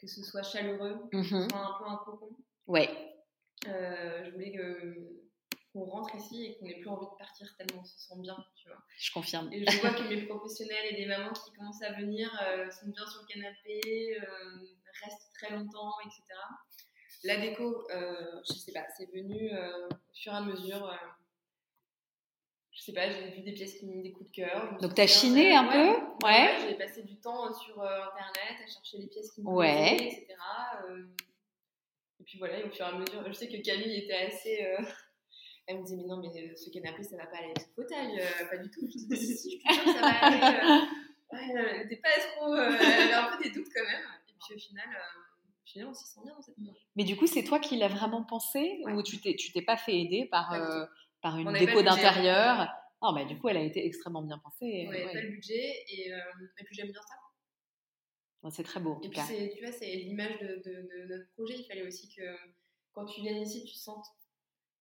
[0.00, 1.50] que ce soit chaleureux, que ce Mhm.
[1.50, 2.30] soit un peu un cocon.
[2.68, 2.90] Ouais,
[3.68, 5.25] Euh, je voulais que
[5.76, 8.36] qu'on rentre ici et qu'on n'ait plus envie de partir tellement on se sent bien,
[8.56, 8.78] tu vois.
[8.98, 9.52] je confirme.
[9.52, 12.86] Et je vois que mes professionnels et les mamans qui commencent à venir euh, sont
[12.86, 14.66] bien sur le canapé, euh,
[15.04, 16.22] restent très longtemps, etc.
[17.24, 19.50] La déco, euh, je sais pas, c'est venu
[19.90, 20.98] au fur et à mesure.
[22.72, 24.78] je sais pas, j'ai vu des pièces qui m'ont des coups de cœur.
[24.80, 26.56] Donc t'as chiné un peu Ouais.
[26.66, 29.96] J'ai passé du temps sur internet à chercher les pièces qui me Ouais.
[29.96, 30.26] etc.
[32.18, 34.66] et puis voilà, et au fur et à mesure, je sais que Camille était assez.
[35.68, 37.60] Euh, elle me disait, mais non, mais euh, ce canapé, ça va pas aller avec
[37.60, 38.86] ce fauteuil, euh, pas du tout.
[38.88, 40.58] Je disais, si, si, je te jure que ça va aller.
[40.58, 40.86] euh.
[41.32, 42.52] Ouais, elle était pas trop.
[42.54, 44.02] euh, elle avait un peu des doutes quand même.
[44.28, 46.72] Et puis au final, euh, au final on s'y sent bien dans cette maison.
[46.94, 48.92] Mais du coup, c'est toi qui l'as vraiment pensé Ouais.
[48.92, 50.84] ou tu t'es, tu t'es pas fait aider par, euh,
[51.22, 52.68] par une On déco d'intérieur?
[53.02, 54.84] Non, bah du coup, elle a été extrêmement bien pensée.
[54.88, 56.18] On n'avait pas le budget et, euh,
[56.60, 57.16] et puis j'aime bien ça.
[58.50, 59.26] C'est très beau, en Et tout puis cas.
[59.26, 61.54] tu vois, c'est l'image de, de- de notre projet.
[61.58, 62.22] Il fallait aussi que
[62.92, 64.06] quand tu viens ici, tu sentes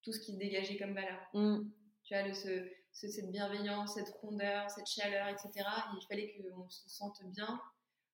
[0.06, 1.20] tout ce qui se dégageait comme valeur.
[1.34, 1.64] Mm.
[2.04, 5.50] Tu vois, le, ce, ce- cette bienveillance, cette rondeur, cette chaleur, etc.
[5.58, 7.60] Et il fallait qu'on se sente bien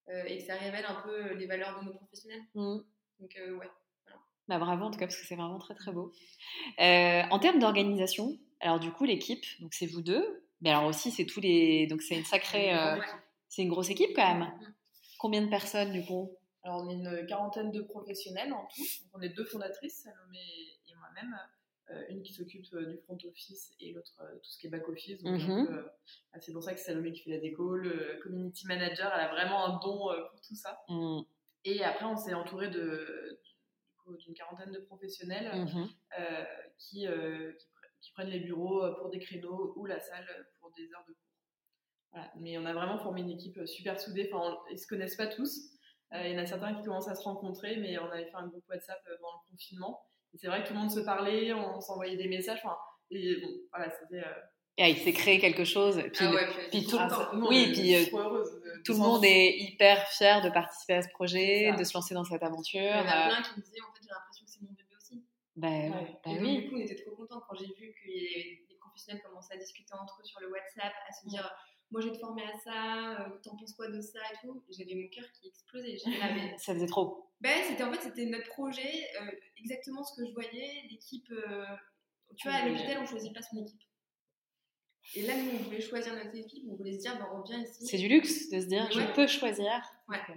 [0.10, 2.42] euh, et que ça révèle un peu les valeurs de nos professionnels.
[2.56, 2.78] Mm.
[3.20, 3.70] Donc, euh, ouais.
[4.48, 6.12] Bah, bravo en tout cas parce que c'est vraiment très très beau.
[6.80, 11.12] Euh, en termes d'organisation, alors du coup l'équipe, donc c'est vous deux, mais alors aussi
[11.12, 13.06] c'est tous les, donc c'est une sacrée, euh, Ouais.
[13.50, 14.48] c'est une grosse équipe quand même.
[14.48, 14.74] Mm.
[15.20, 16.32] Combien de personnes du coup?
[16.64, 18.82] Alors, on est une quarantaine de professionnels en tout.
[18.82, 20.40] Donc, on est deux fondatrices, Salomé
[20.88, 21.36] et moi-même.
[21.92, 24.70] Euh, une qui s'occupe euh, du front office et l'autre euh, tout ce qui est
[24.70, 25.22] back office.
[25.24, 25.90] Donc, Mhm.
[26.32, 27.76] ah, c'est pour ça que Salomé qui fait la déco.
[27.76, 29.98] Le community manager, elle a vraiment un don
[30.30, 30.80] pour tout ça.
[30.88, 31.22] Mm.
[31.66, 33.42] Et après, on s'est entouré de,
[34.20, 35.90] d'une quarantaine de professionnels Mhm.
[36.20, 36.46] euh,
[36.78, 40.26] qui, euh, qui, pre- qui prennent les bureaux pour des créneaux ou la salle
[40.62, 41.36] pour des heures de cours.
[42.14, 42.32] Voilà.
[42.38, 44.30] Mais on a vraiment formé une équipe super soudée.
[44.32, 45.60] Enfin, on- ils se connaissent pas tous.
[46.14, 48.36] Euh, il y en a certains qui commencent à se rencontrer, mais on avait fait
[48.36, 50.06] un groupe WhatsApp pendant le confinement.
[50.36, 52.60] C'est vrai que tout le monde se parlait, on s'envoyait des messages.
[52.64, 52.78] Enfin,
[53.12, 54.24] et bon, voilà, c'était.
[54.26, 54.32] euh,
[54.78, 55.98] Et il s'est créé quelque chose.
[56.14, 58.06] Puis, Ah le- ouais, puis, puis tout- ah, nous, on oui, puis, euh,
[58.86, 62.24] tout le monde est hyper fier de participer à ce projet, de se lancer dans
[62.24, 62.80] cette aventure.
[62.80, 64.62] Il y en a euh, plein qui me disaient, en fait, j'ai l'impression que c'est
[64.62, 65.24] mon bébé aussi.
[65.58, 65.90] bah, Ouais.
[66.24, 66.58] bah et donc, oui.
[66.64, 69.58] du coup, on était trop contents quand j'ai vu que les, les professionnels commençaient à
[69.58, 71.44] discuter entre eux sur le WhatsApp, à se dire
[71.92, 74.64] moi je vais te former à ça, t'en penses quoi de ça et tout.
[74.70, 75.98] J'avais mon cœur qui explosait.
[76.58, 77.28] Ça faisait trop.
[77.42, 79.08] Ben, c'était en fait c'était notre projet,
[79.58, 80.84] exactement ce que je voyais.
[80.90, 81.32] L'équipe,
[82.38, 83.82] tu vois, à l'hôpital on choisit pas son équipe.
[85.16, 87.60] Et là, nous, on voulait choisir notre équipe, on voulait se dire, bah, on vient
[87.60, 87.86] ici.
[87.86, 89.70] C'est du luxe de se dire, je peux choisir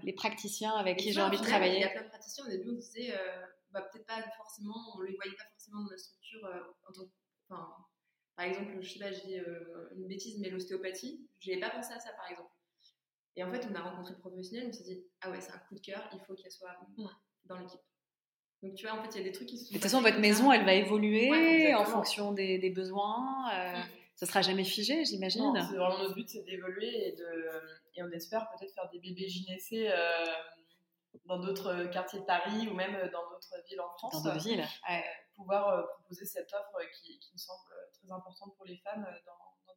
[0.03, 1.77] les praticiens avec qui j'ai envie de travailler.
[1.77, 4.75] Il y a plein de praticiens, au début, on disait, euh, bah, peut-être pas forcément,
[4.95, 6.45] on ne les voyait pas forcément dans la structure.
[6.47, 6.99] Euh,
[7.49, 7.69] enfin,
[8.37, 11.71] par exemple, je sais pas, je dis euh, une bêtise, mais l'ostéopathie, je n'avais pas
[11.71, 12.51] pensé à ça, par exemple.
[13.37, 15.59] Et en fait, on a rencontré le professionnel, on s'est dit, ah ouais, c'est un
[15.59, 16.77] coup de cœur, il faut qu'elle soit
[17.45, 17.81] dans l'équipe.
[18.63, 19.71] Donc, tu vois, en fait, il y a des trucs qui se sont.
[19.71, 23.51] De toute façon, votre maison, elle va évoluer en fonction des, des besoins.
[23.51, 25.53] Mm ça sera jamais figé, j'imagine.
[25.55, 27.61] C'est vraiment notre but, c'est d'évoluer et, de,
[27.97, 30.25] et on espère peut-être faire des bébés gynécés euh,
[31.27, 34.23] dans d'autres quartiers de Paris ou même dans d'autres villes en France.
[34.23, 34.67] Dans villes.
[34.91, 34.95] Euh,
[35.35, 37.61] pouvoir euh, proposer cette offre qui, qui, me semble
[37.93, 39.73] très importante pour les femmes dans,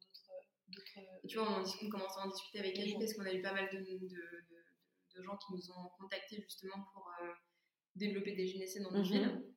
[0.70, 0.88] d'autres.
[1.28, 3.68] Tu vois, on, commence à en discuter avec elle parce qu'on a eu pas mal
[3.72, 4.08] de, de,
[5.16, 7.10] de, gens qui nous ont contactés justement pour
[7.96, 9.04] développer des gynécées dans nos mhm.
[9.04, 9.54] villes.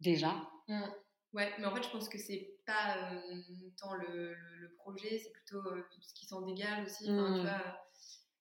[0.00, 0.34] Déjà.
[0.68, 0.90] Mm.
[1.32, 3.42] Ouais, mais en fait, je pense que c'est pas euh,
[3.78, 7.04] tant le, le, projet, c'est plutôt euh, ce qui s'en dégage aussi.
[7.06, 7.40] Tu mmh.
[7.42, 7.80] vois,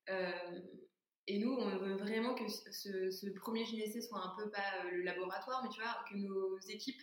[0.10, 0.60] euh,
[1.32, 5.02] et nous, on veut vraiment que ce, ce premier GNC soit un peu pas le
[5.02, 7.02] laboratoire, mais tu vois, que nos équipes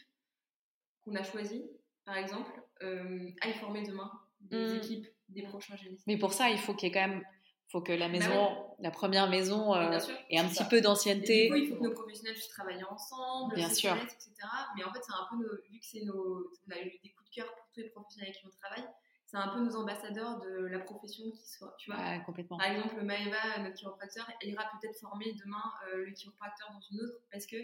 [1.02, 1.64] qu'on a choisies,
[2.04, 4.10] par exemple, aillent former demain
[4.40, 4.76] des mmh.
[4.76, 5.98] équipes des prochains GNC.
[6.06, 7.24] Mais pour ça, il faut qu'il y ait quand même
[7.68, 9.98] faut que la bah maison, la première maison, euh,
[10.30, 11.50] ait un petit peu d'ancienneté.
[11.54, 14.30] il faut que nos professionnels puissent travailler ensemble, bien sûr, etc.
[14.76, 17.10] Mais en fait, c'est un peu nos, vu que c'est nos, on a eu des
[17.10, 18.88] coups de cœur pour tous les professionnels avec qui on travaille,
[19.30, 22.18] c'est un peu nos ambassadeurs de la profession qui soit, tu vois.
[22.20, 22.56] complètement.
[22.56, 25.62] Par exemple, Maëva, notre chiropracteur, elle ira peut-être former demain
[25.92, 27.56] euh, le chiropracteur dans une autre parce que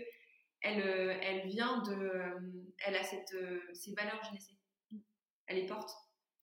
[0.61, 3.35] elle, euh, elle vient de, elle a cette,
[3.73, 5.01] ces valeurs GNC.
[5.47, 5.91] Elle les porte.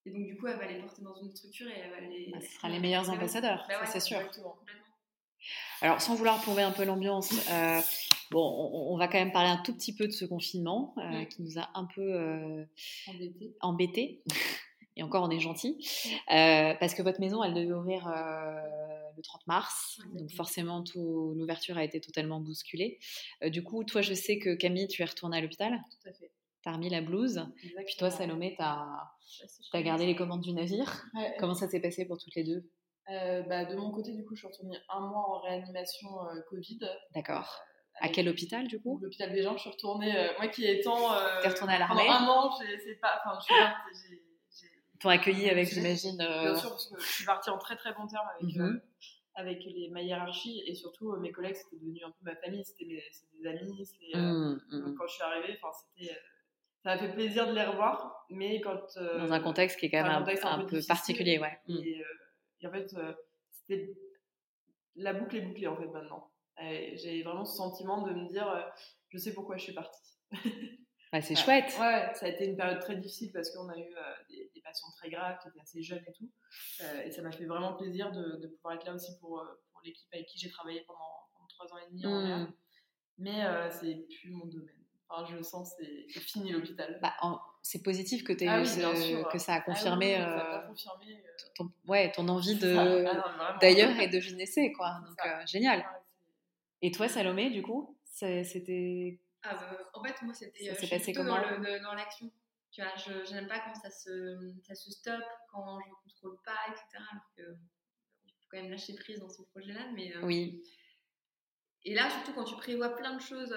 [0.06, 2.32] Et donc, du coup, elle va les porter dans une structure et elle va les.
[2.32, 4.20] Bah, ce sera les meilleurs ambassadeurs, bah c'est sûr.
[5.82, 7.82] Alors, sans vouloir plomber un peu l'ambiance, euh,
[8.30, 11.42] bon, on, va quand même parler un tout petit peu de ce confinement euh, qui
[11.42, 12.66] nous a un peu euh,
[13.62, 14.24] embêtés.
[14.98, 15.78] Et encore, on est gentil.
[16.28, 20.00] parce que votre maison, elle devait ouvrir le 30 mars.
[20.14, 23.00] Donc, forcément, l'ouverture a été totalement bousculée.
[23.44, 25.72] du coup, toi, je sais que Camille, tu es retournée à l'hôpital.
[25.72, 26.32] Tout à fait.
[26.64, 27.44] Tu as remis la blouse.
[27.86, 28.86] Puis toi, Salomé, tu as
[29.72, 31.06] tu as gardé les commandes du navire.
[31.40, 32.70] Comment ça s'est passé pour toutes les deux?
[33.10, 36.42] Euh, bah, De mon côté, du coup, je suis retournée un mois en réanimation euh,
[36.50, 36.80] Covid.
[37.14, 37.60] D'accord.
[37.60, 39.00] Euh, à quel hôpital, du coup?
[39.02, 39.56] L'hôpital des gens.
[39.56, 41.10] Je suis retournée, moi qui étant.
[41.42, 42.08] T'es retournée à l'armée?
[42.08, 43.20] un an, c'est pas.
[43.26, 44.22] Enfin, je suis partie.
[45.02, 46.18] T'ont accueilli avec, j'imagine.
[46.18, 48.56] Bien sûr, parce que je suis partie en très très bon terme avec.
[48.56, 48.82] Mhm.
[49.36, 52.86] avec les, ma hiérarchie et surtout mes collègues c'était devenu un peu ma famille c'était
[52.86, 54.96] des amis mmh, mmh.
[54.98, 55.58] quand je suis arrivée
[55.96, 56.14] c'était
[56.84, 58.98] ça m'a fait plaisir de les revoir, mais quand.
[58.98, 61.60] Euh, dans un contexte qui est quand même un, peu, particulier, ouais.
[61.68, 61.78] Mm.
[61.78, 63.14] Et, euh, en fait, euh,
[63.52, 63.96] c'était.
[64.96, 66.32] La boucle est bouclée, en fait, maintenant.
[66.60, 68.72] J'ai vraiment ce sentiment de me dire,
[69.10, 70.00] je sais pourquoi je suis partie.
[71.20, 71.76] c'est chouette.
[71.80, 73.94] Ouais, ça a été une période très difficile parce qu'on a eu
[74.30, 76.30] des, patients très graves qui étaient assez jeunes et tout.
[77.04, 80.08] et ça m'a fait vraiment plaisir de, de, pouvoir être là aussi pour, pour l'équipe
[80.14, 81.00] avec qui j'ai travaillé pendant,
[81.50, 82.54] trois ans et demi en mmh.
[83.18, 84.82] Mais c'est plus mon domaine
[85.30, 87.00] je sens c'est fini l'hôpital.
[87.02, 87.14] Bah,
[87.62, 88.62] c'est positif que, ah
[89.32, 94.08] que ça a confirmé, ah confirmé euh, ton, ouais, ton envie de ah d'ailleurs et
[94.08, 95.00] de gynécée quoi.
[95.08, 95.86] Donc euh, génial.
[96.82, 101.94] Et toi Salomé du coup c'était bah, en fait moi c'était euh, passé comment dans
[101.94, 102.32] l'action.
[102.72, 106.42] Tu vois, je n'aime pas quand ça se ça se stoppe, quand je ne contrôle
[106.46, 107.04] pas etc.
[107.12, 107.58] Alors que
[108.26, 110.64] il faut quand même lâcher prise dans ce projet là mais oui.
[111.84, 113.56] Et là, surtout quand tu prévois plein de choses,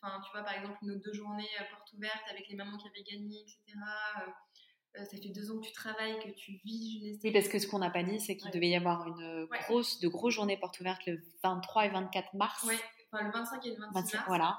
[0.00, 2.86] Enfin, tu vois, par exemple, nos deux journées euh, portes ouvertes avec les mamans qui
[2.88, 3.78] avaient gagné, etc.
[4.18, 7.58] Euh, euh, ça fait deux ans que tu travailles, que tu vis Oui, parce que
[7.58, 10.56] ce qu'on n'a pas dit, c'est qu'il devait y avoir une grosse, de grosses journées
[10.56, 12.64] portes ouvertes le 23 et 24 mars.
[12.66, 12.76] Oui,
[13.10, 14.26] enfin le 25 et le 26 mars.
[14.26, 14.58] Voilà.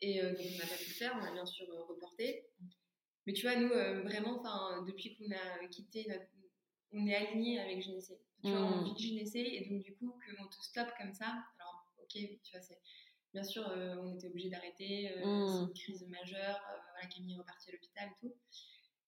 [0.00, 2.46] Et donc, on n'a pas pu le faire, on a bien sûr reporté.
[3.26, 3.68] Mais tu vois, nous,
[4.04, 4.42] vraiment,
[4.86, 6.24] depuis qu'on a quitté notre.
[6.92, 8.18] On est aligné avec Gynécée.
[8.42, 8.84] Tu vois, on mmh.
[8.84, 11.26] vit Gynécée et donc, du coup, qu'on te stoppe comme ça.
[11.58, 12.78] Alors, ok, tu vois, c'est
[13.34, 15.48] Bien sûr, euh, on était obligé d'arrêter, euh, mmh.
[15.48, 18.34] c'est une crise majeure, euh, voilà, Camille est repartie à l'hôpital et tout.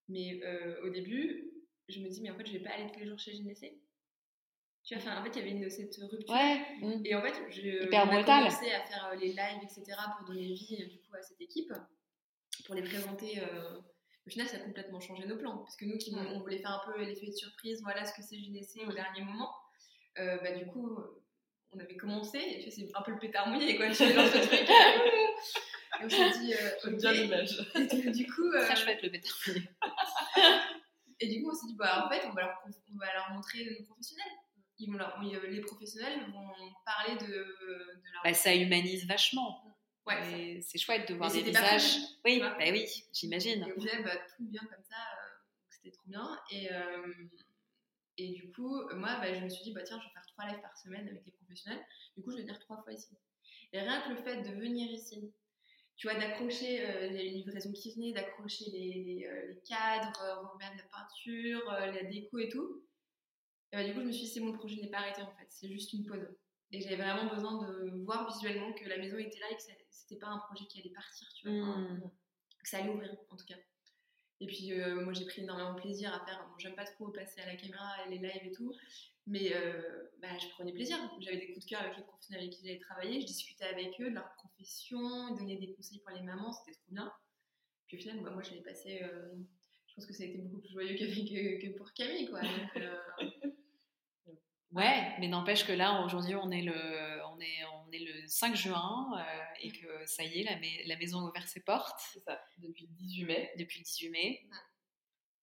[0.08, 0.40] Mais
[0.82, 1.52] au début,
[1.88, 3.78] je me dis, mais en fait, je vais pas aller tous les jours chez GNC.
[4.84, 6.34] Tu vois, en fait, il y avait une, cette rupture.
[6.34, 6.60] Ouais.
[6.80, 7.02] Mmh.
[7.04, 9.84] Et en fait, je, Hyper on a commencé à faire les lives, etc.,
[10.18, 11.72] pour donner vie du coup à cette équipe,
[12.66, 13.40] pour les présenter.
[14.26, 15.58] Au final, ça a complètement changé nos plans.
[15.58, 18.22] Parce que nous, qui, on voulait faire un peu l'effet de surprise, voilà ce que
[18.22, 19.50] c'est GNC au dernier moment.
[20.16, 20.98] bah, du coup,
[21.72, 23.86] on avait commencé, et tu sais, c'est un peu le pétard mouillé, quoi.
[23.90, 24.60] Tu dans ce truc.
[26.00, 27.56] et on s'est dit, euh, bien l'image.
[28.12, 28.50] du coup.
[28.54, 29.68] Euh, Très chouette le pétard mouillé.
[31.22, 33.30] Et du coup, on s'est dit, bah, en fait, on va leur, on va leur
[33.34, 34.32] montrer nos professionnels.
[34.80, 36.48] Ils vont leur, les professionnels vont
[36.84, 38.22] parler de, de leur.
[38.24, 39.62] Bah, ça humanise vachement.
[40.06, 41.96] Ouais, c'est chouette de voir des visages.
[42.24, 43.64] oui, bah oui, j'imagine.
[43.68, 45.28] Et au final, bah, tout bien comme ça, euh,
[45.68, 46.38] c'était trop bien.
[46.50, 47.14] Et, euh,
[48.16, 50.46] et du coup, moi, bah, je me suis dit, bah, tiens, je vais faire trois
[50.46, 51.84] lives par semaine avec les professionnels.
[52.16, 53.16] Du coup, je vais venir trois fois ici.
[53.72, 55.32] Et rien que le fait de venir ici,
[55.96, 61.70] tu vois, d'accrocher euh, les livraisons qui venaient, d'accrocher les, les, cadres, remettre la peinture,
[61.70, 62.82] la déco et tout.
[63.72, 65.30] Et bah, du coup, je me suis dit, c'est mon projet n'est pas arrêté en
[65.32, 66.26] fait, c'est juste une pause.
[66.72, 70.18] Et j'avais vraiment besoin de voir visuellement que la maison était là et que c'était
[70.18, 71.76] pas un projet qui allait partir, tu vois.
[71.76, 72.10] Mmh.
[72.62, 73.56] que ça allait ouvrir, en tout cas.
[74.40, 76.46] Et puis, euh, moi, j'ai pris énormément de plaisir à faire.
[76.48, 78.72] Bon, j'aime pas trop passer à la caméra, les lives et tout.
[79.26, 80.96] Mais euh, bah, je prenais plaisir.
[81.20, 83.20] J'avais des coups de cœur avec les professionnels avec qui j'avais travaillé.
[83.20, 86.52] Je discutais avec eux de leur profession, ils donnaient des conseils pour les mamans.
[86.52, 87.12] C'était trop bien.
[87.86, 89.02] Puis au final, bah, moi, j'avais passé.
[89.02, 89.34] Euh,
[89.90, 92.40] je pense que ça a été beaucoup plus joyeux que, que pour Camille, quoi.
[94.72, 96.72] Ouais, mais n'empêche que là, aujourd'hui, on est le,
[97.26, 100.52] on est, on est le 5 juin euh, et que ça y est, la,
[100.86, 101.98] la maison a ouvert ses portes.
[102.12, 103.50] C'est ça, depuis le 18 mai.
[103.58, 104.40] Depuis le 18 mai.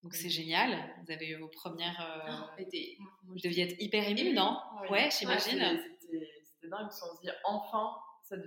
[0.01, 0.77] Donc c'est génial.
[1.03, 1.99] Vous avez eu vos premières.
[1.99, 2.63] Euh, oh,
[3.25, 4.57] vous deviez être hyper ému, non?
[4.89, 5.77] Ouais, j'imagine.
[5.99, 6.87] c'était dingue.
[6.87, 8.37] On se dit enfin, ça,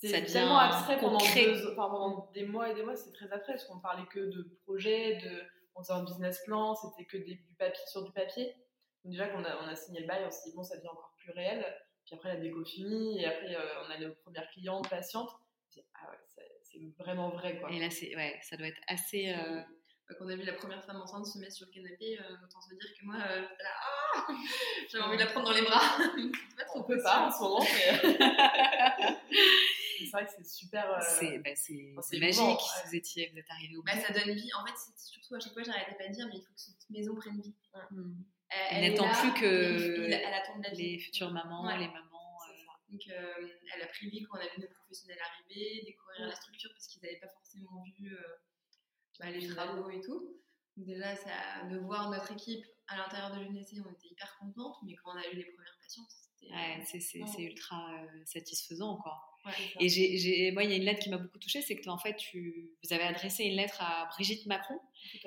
[0.00, 2.96] c'est tellement abstrait pendant, deux, pendant des mois et des mois.
[2.96, 5.42] C'était très abstrait parce qu'on parlait que de projets, de,
[5.74, 8.54] on faisait un business plan, c'était que des, du papier sur du papier
[9.04, 11.14] déjà qu'on a, on a signé le bail, on s'est dit bon, ça devient encore
[11.18, 11.64] plus réel.
[12.04, 15.30] Puis après, la déco finie, et après, euh, on a nos premières clientes, patientes.
[15.72, 16.18] Dit, ah ouais,
[16.62, 17.70] c'est vraiment vrai quoi.
[17.70, 19.30] Et là, c'est, ouais, ça doit être assez.
[19.30, 19.60] Euh...
[20.08, 22.60] Quand on a vu la première femme enceinte se mettre sur le canapé, euh, autant
[22.60, 23.70] se dire que moi, euh, là,
[24.16, 24.26] ah
[24.90, 25.78] j'avais envie de la prendre dans les bras.
[26.56, 29.16] pas trop on peut pas en ce moment, mais.
[30.06, 30.90] c'est vrai que c'est super.
[30.90, 31.50] Euh, c'est, bah,
[32.20, 32.60] magique.
[32.86, 34.02] Vous étiez, vous êtes arrivé au bah, bout.
[34.02, 34.50] Ça donne vie.
[34.60, 36.60] En fait, c'est surtout à chaque fois, j'arrêtais pas de dire, mais il faut que
[36.60, 37.54] cette maison prenne vie.
[37.90, 38.22] Mm.
[38.50, 42.38] Elle, n'attend plus que les futures mamans, les mamans.
[42.48, 42.90] Euh.
[42.90, 46.34] Donc, euh, elle a pris vie quand on a vu nos professionnels arriver, découvrir la
[46.34, 48.20] structure parce qu'ils n'avaient pas forcément vu euh,
[49.20, 50.36] bah, les travaux et tout.
[50.76, 54.76] Donc, déjà, ça, de voir notre équipe à l'intérieur de l'UNEC, on était hyper contente,
[54.82, 56.52] mais quand on a eu les premières patientes, c'était.
[56.52, 59.29] Ouais, c'est ultra satisfaisant, quoi
[59.78, 61.98] et j'ai, moi, il y a une lettre qui m'a beaucoup touchée, c'est que en
[61.98, 64.78] fait, tu, vous avez adressé une lettre à Brigitte Macron,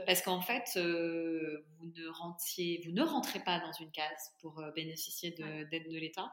[0.05, 4.59] parce qu'en fait, euh, vous ne rentiez, vous ne rentrez pas dans une case pour
[4.59, 6.31] euh, bénéficier d'aide de, l'État.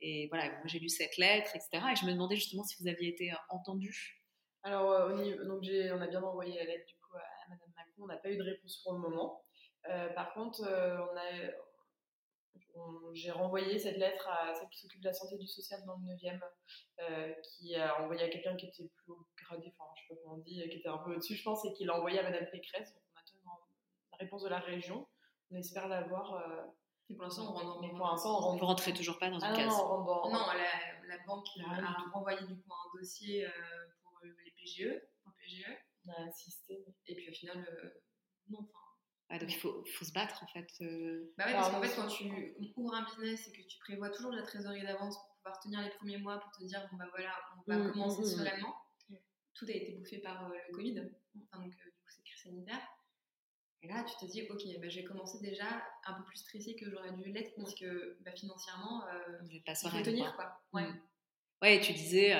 [0.00, 1.84] Et voilà, moi j'ai lu cette lettre, etc.
[1.92, 4.20] Et je me demandais justement si vous aviez été euh, entendu.
[4.62, 5.62] Alors, donc
[5.92, 8.04] on a bien envoyé la lettre du coup à Madame Macron.
[8.04, 9.42] On n'a pas eu de réponse pour le moment.
[10.14, 11.50] par contre, on a
[13.12, 16.14] j'ai renvoyé cette lettre à celle qui s'occupe de la santé du social dans le
[16.14, 16.40] 9e,
[17.00, 20.20] euh, qui a envoyé à quelqu'un qui était plus haut gradé, enfin je sais pas
[20.22, 22.22] comment on dit, qui était un peu au-dessus, je pense, et qui l'a envoyé à
[22.22, 22.92] Madame Pécresse.
[22.92, 23.60] Donc on attend
[24.12, 25.06] la réponse de la région.
[25.50, 26.34] On espère l'avoir.
[26.34, 26.64] Euh...
[27.10, 28.60] Et pour l'instant, on rentre Mais pour l'instant, on rentre.
[28.60, 29.66] Vous rentrez toujours pas dans une ah case.
[29.66, 33.50] Non, on rentre non la, la, banque a renvoyé du coup un dossier euh,
[34.02, 35.66] pour les PGE, pour PGE.
[36.06, 36.84] On a insisté.
[37.06, 38.02] Et puis au final, euh,
[38.48, 38.83] non, enfin
[39.38, 40.68] donc il faut, faut, se battre en fait.
[40.82, 41.32] Euh.
[41.36, 44.30] Bah ouais, parce qu'en fait, quand tu ouvres un business et que tu prévois toujours
[44.30, 47.06] de la trésorerie d'avance pour pouvoir tenir les premiers mois, pour te dire, bon bah
[47.10, 49.16] voilà, on va mmh, commencer mmh, mmh.
[49.54, 52.42] tout a été bouffé par euh, le Covid, enfin, donc euh, du coup, cette crise
[52.42, 52.80] sanitaire.
[53.82, 55.66] Et là, tu te dis, ok, bah, j'ai commencé déjà
[56.06, 59.04] un peu plus stressée que j'aurais dû l'être parce que bah, financièrement,
[59.50, 60.60] il faut tenir quoi.
[60.72, 60.88] Ouais.
[61.60, 62.34] ouais, tu disais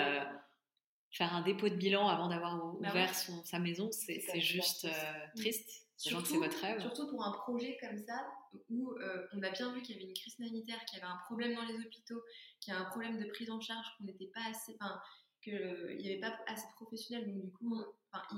[1.10, 4.88] faire un dépôt de bilan avant d'avoir bah ouvert son, sa maison, c'est juste
[5.36, 5.84] triste.
[5.96, 6.80] Surtout, votre rêve.
[6.80, 8.26] surtout pour un projet comme ça,
[8.68, 11.10] où euh, on a bien vu qu'il y avait une crise sanitaire, qu'il y avait
[11.10, 12.22] un problème dans les hôpitaux,
[12.60, 15.00] qu'il y a un problème de prise en charge, qu'on n'était pas assez, enfin,
[15.42, 17.84] qu'il n'y avait pas assez de professionnels, donc du coup,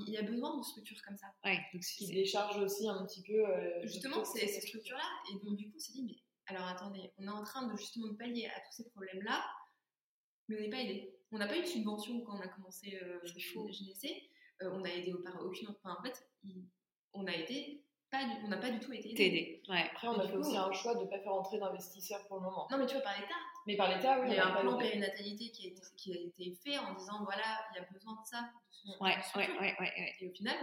[0.05, 1.27] il y a besoin de structures comme ça.
[1.43, 3.47] Ouais, donc qui décharge aussi un petit peu.
[3.47, 6.15] Euh, justement, c'est ces structures-là, et donc du coup, on s'est dit, mais
[6.47, 9.43] alors attendez, on est en train de justement pallier à tous ces problèmes-là,
[10.47, 11.13] mais on n'est pas aidé.
[11.31, 14.29] On n'a pas eu de subvention quand on a commencé euh, GNC,
[14.61, 15.67] euh, on a aidé au par aucune.
[15.69, 16.25] Enfin, en fait,
[17.17, 19.61] on a été pas on n'a pas du tout été aidé.
[19.67, 19.89] Ouais.
[19.91, 22.43] Après, on a fait aussi un choix de ne pas faire entrer d'investisseurs pour le
[22.43, 22.67] moment.
[22.71, 23.35] Non, mais tu vois, par l'État.
[23.65, 24.27] Mais par l'État, oui.
[24.29, 27.23] Il y a un plan périnatalité qui a, été, qui a été fait en disant
[27.25, 28.49] voilà, il y a besoin de ça.
[29.01, 30.55] ouais, ouais, ouais, ouais, Et au final,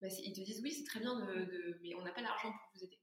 [0.00, 2.70] bah, ils te disent oui, c'est très bien, de, mais on n'a pas l'argent pour
[2.74, 2.98] vous aider.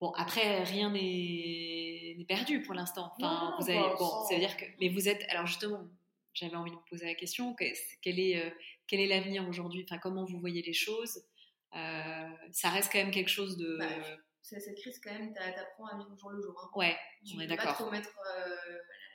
[0.00, 3.12] Bon, après, rien n'est perdu pour l'instant.
[3.18, 5.80] Enfin, vous avez, bon, ça veut dire que, mais vous êtes, alors justement,
[6.38, 8.50] j'avais envie de vous poser la question quel est, euh,
[8.86, 9.84] quel est l'avenir aujourd'hui?
[9.84, 11.24] Enfin, comment vous voyez les choses?
[11.74, 13.76] Euh, Ça reste quand même quelque chose de.
[13.78, 13.88] Bah,
[14.42, 16.58] cette crise, quand même, t'apprends à vivre au jour le jour.
[16.62, 16.78] Hein.
[16.78, 16.96] Ouais,
[17.34, 17.76] on est d'accord.
[17.76, 18.56] Tu peux pas trop mettre euh,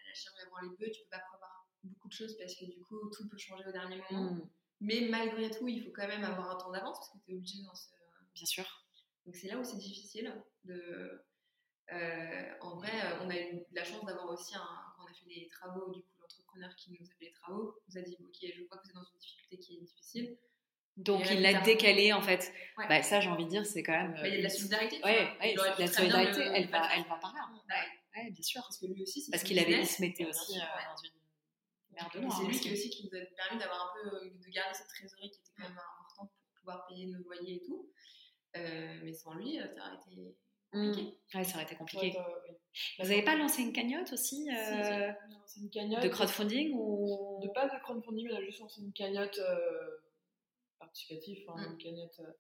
[0.06, 2.80] la, charge avant les bœufs, tu peux pas prévoir beaucoup de choses parce que du
[2.82, 4.34] coup, tout peut changer au dernier moment.
[4.34, 4.50] Hmm.
[4.82, 7.36] Mais malgré tout, il faut quand même avoir un temps d'avance parce que tu es
[7.36, 7.88] obligé dans ce,
[8.36, 8.66] bien sûr.
[9.26, 10.44] Donc c'est là où c'est difficile.
[10.66, 11.26] De,
[12.62, 15.48] en vrai, on a eu la chance d'avoir aussi, un, quand on a fait les
[15.48, 16.04] travaux, du
[16.78, 18.96] qui nous a fait les travaux nous a dit Ok, je vois que vous êtes
[18.96, 20.38] dans une difficulté qui est difficile.
[20.98, 22.54] Donc il l'a décalé en fait.
[22.78, 24.16] Bah, ça, j'ai envie de dire, c'est quand même.
[24.24, 25.02] il y a de la solidarité.
[25.04, 25.38] Ouais,
[25.80, 27.50] la solidarité, elle, va, elle va par là.
[28.16, 28.62] Ouais, bien sûr.
[28.62, 32.34] Parce que lui aussi, Parce qu'il avait, il se mettait aussi euh, dans une merde
[32.38, 35.32] C'est lui qui aussi qui nous a permis d'avoir un peu, de garder cette trésorerie
[35.32, 37.90] qui était quand même importante pour pouvoir payer nos loyers et tout.
[38.56, 40.36] Euh, mais sans lui, ça aurait été
[40.74, 41.04] compliqué.
[41.04, 41.38] Mmh.
[41.38, 42.14] Ouais, ça aurait été compliqué.
[43.00, 45.12] Vous n'avez pas lancé une cagnotte aussi euh,
[45.58, 46.04] une cagnotte.
[46.04, 49.40] De crowdfunding ou De pas de crowdfunding, on a juste lancé une cagnotte
[50.84, 51.72] participatif, hein, mm.
[51.72, 52.32] une cagnotte, euh,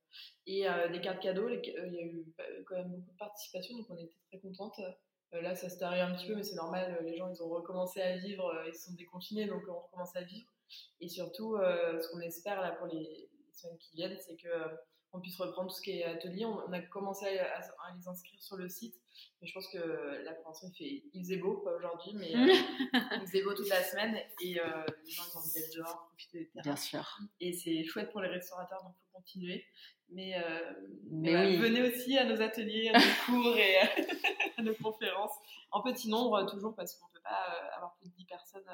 [0.45, 1.47] et euh, des cartes cadeaux.
[1.47, 2.25] Euh, il y a eu
[2.65, 4.79] quand même beaucoup de participation, donc on était très contente.
[5.31, 6.99] là, ça s'est arrêté un petit peu, mais c'est normal.
[7.03, 10.21] Les gens, ils ont recommencé à vivre, ils se sont déconfinés, donc on recommence à
[10.21, 10.47] vivre.
[10.99, 14.49] Et surtout, ce qu'on espère là pour les, semaines qui viennent, c'est que
[15.13, 16.43] on puisse reprendre tout ce qui est atelier.
[16.45, 17.59] On, a commencé à,
[17.95, 18.95] les inscrire sur le site,
[19.39, 22.53] mais je pense que la pour il, fait, il faisait beau, pas aujourd'hui, mais euh,
[23.21, 24.63] il faisait beau toute la semaine et euh,
[25.05, 26.63] les gens ils ont envie d'être dehors, profiter des terrains.
[26.63, 27.17] Bien sûr.
[27.39, 29.65] Et c'est chouette pour les restaurateurs, donc il faut continuer.
[30.09, 30.73] Mais, euh,
[31.09, 33.77] mais, venez aussi à nos ateliers, à nos cours et
[34.57, 35.35] à nos conférences,
[35.71, 38.69] en petit nombre toujours, parce qu'on ne peut pas avoir plus de 10 personnes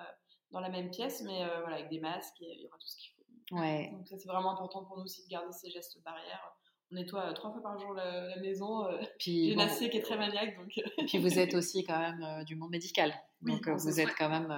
[0.52, 2.98] dans la même pièce, mais voilà, avec des masques et il y aura tout ce
[2.98, 3.19] qu'il faut.
[3.52, 3.89] Ouais.
[3.91, 6.56] Donc ça c'est vraiment important pour nous aussi de garder ces gestes barrières.
[6.91, 8.86] On nettoie euh, trois fois par jour la, maison.
[8.86, 10.58] Euh, puis, J'ai une acier qui est très maniaque.
[10.58, 10.72] Donc...
[10.78, 10.89] Euh.
[10.97, 13.14] Et puis vous êtes aussi quand même du monde médical.
[13.41, 14.52] donc vous êtes quand même...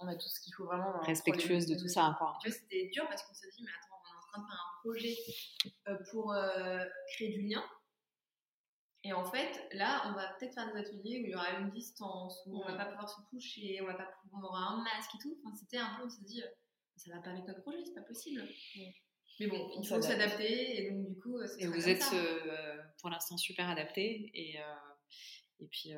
[0.00, 0.98] on a tout ce qu'il faut vraiment.
[1.02, 2.16] Respectueuse de tout ça.
[2.18, 2.36] Quoi.
[2.44, 4.80] C'était dur parce qu'on s'est dit, mais attends, on est en train de faire un
[4.82, 6.34] projet pour
[7.14, 7.62] créer du lien.
[9.06, 11.70] Et en fait, là, on va peut-être faire des ateliers où il y aura une
[11.70, 14.82] distance, où on va pas pouvoir se toucher, on, va pas pouvoir, on aura un
[14.82, 15.36] masque et tout.
[15.44, 16.42] Enfin, c'était un peu, on s'est dit,
[16.96, 18.42] ça va pas avec notre projet, c'est pas possible.
[19.40, 23.10] Mais bon, il faut s'adapter et donc du coup, euh, Et vous êtes euh, pour
[23.10, 25.92] l'instant super adapté et, euh, et puis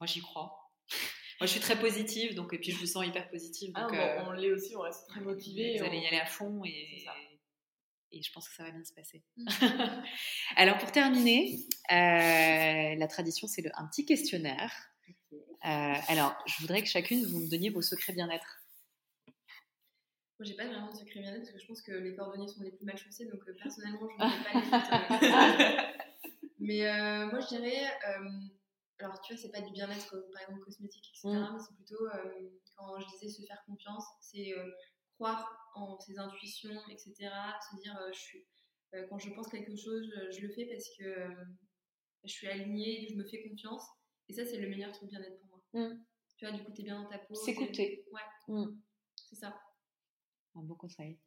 [0.00, 0.70] moi j'y crois.
[1.40, 3.72] moi je suis très positive donc et puis je vous sens hyper positive.
[3.74, 3.88] Ah,
[4.26, 5.78] on l'est aussi, on reste très motivé.
[5.78, 7.06] Vous allez y aller à fond et,
[8.12, 9.24] et je pense que ça va bien se passer.
[9.36, 9.46] Mm.
[10.56, 14.72] Alors pour terminer, la tradition c'est un petit questionnaire.
[15.62, 18.63] alors je voudrais que chacune vous me donniez vos secrets bien-être.
[20.38, 22.62] Moi, j'ai pas vraiment de secret bien-être parce que je pense que les cordonniers sont
[22.62, 25.82] les plus mal chaussés, donc euh, personnellement, je ne pas les euh,
[26.58, 27.86] Mais euh, moi, je dirais,
[28.98, 31.52] alors tu vois, c'est pas du bien-être, par exemple, cosmétique, etc., mm.
[31.52, 32.08] mais c'est plutôt,
[32.74, 34.52] quand je disais se faire confiance, c'est
[35.14, 37.14] croire en ses intuitions, etc.,
[37.70, 38.46] se dire, je suis,
[39.08, 41.28] quand je pense quelque chose, je, le fais parce que
[42.24, 43.86] je suis alignée, je me fais confiance.
[44.28, 45.60] Et ça, c'est le meilleur truc bien-être pour moi.
[45.74, 46.02] Mm.
[46.36, 47.34] Tu vois, du coup, t'es bien dans ta peau.
[47.34, 48.04] S'écouter.
[48.10, 48.54] Ouais.
[48.54, 48.80] Mm.
[49.28, 49.54] C'est ça.
[50.56, 51.18] Un bon conseil.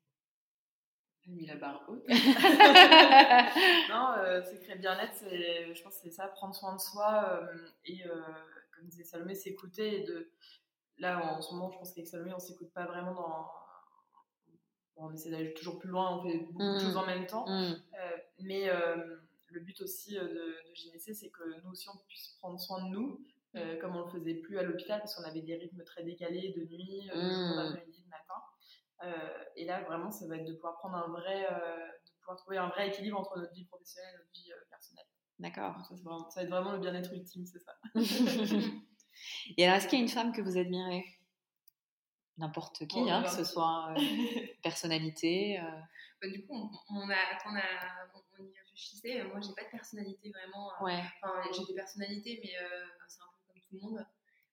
[1.21, 2.07] J'ai mis la barre haute.
[2.07, 2.13] non,
[4.19, 8.21] euh, secret bien-être, je pense que c'est ça, prendre soin de soi euh, et, euh,
[8.73, 10.03] comme disait Salomé, s'écouter.
[10.03, 10.31] de...
[10.99, 13.51] Là, en ce moment, je pense qu'avec Salomé, on ne s'écoute pas vraiment dans.
[14.95, 16.79] on essaie d'aller toujours plus loin, on fait beaucoup de mmh.
[16.79, 17.45] choses en même temps.
[17.47, 17.73] Mmh.
[17.73, 18.69] Euh, mais
[19.49, 23.21] le but aussi de, de c'est que nous aussi, on puisse prendre soin de nous,
[23.81, 26.53] comme on ne le faisait plus à l'hôpital, parce qu'on avait des rythmes très décalés
[26.55, 27.85] de nuit, de mmh.
[27.85, 28.41] midi de matin.
[29.03, 32.37] Euh, et là, vraiment, ça va être de pouvoir prendre un vrai, euh, de pouvoir
[32.37, 35.05] trouver un vrai équilibre entre notre vie professionnelle et notre vie euh, personnelle.
[35.39, 35.75] D'accord.
[35.85, 37.75] Ça, ça, va être vraiment le bien-être ultime, c'est ça.
[39.57, 41.05] et alors, est-ce qu'il y a une femme que vous admirez?
[42.37, 43.93] N'importe qui, hein, que ce soit
[44.63, 45.59] personnalité.
[46.21, 46.53] Bah, du coup,
[46.89, 47.61] on, a, on, a,
[48.39, 50.71] on y réfléchissait, moi, j'ai pas de personnalité vraiment.
[50.81, 51.03] ouais.
[51.21, 52.51] Enfin, j'ai des personnalités, mais
[53.07, 54.05] c'est un peu comme tout le monde.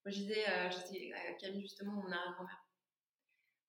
[0.05, 2.64] Moi, je disais, j'étais à Camille, justement, mon arrière-grand-mère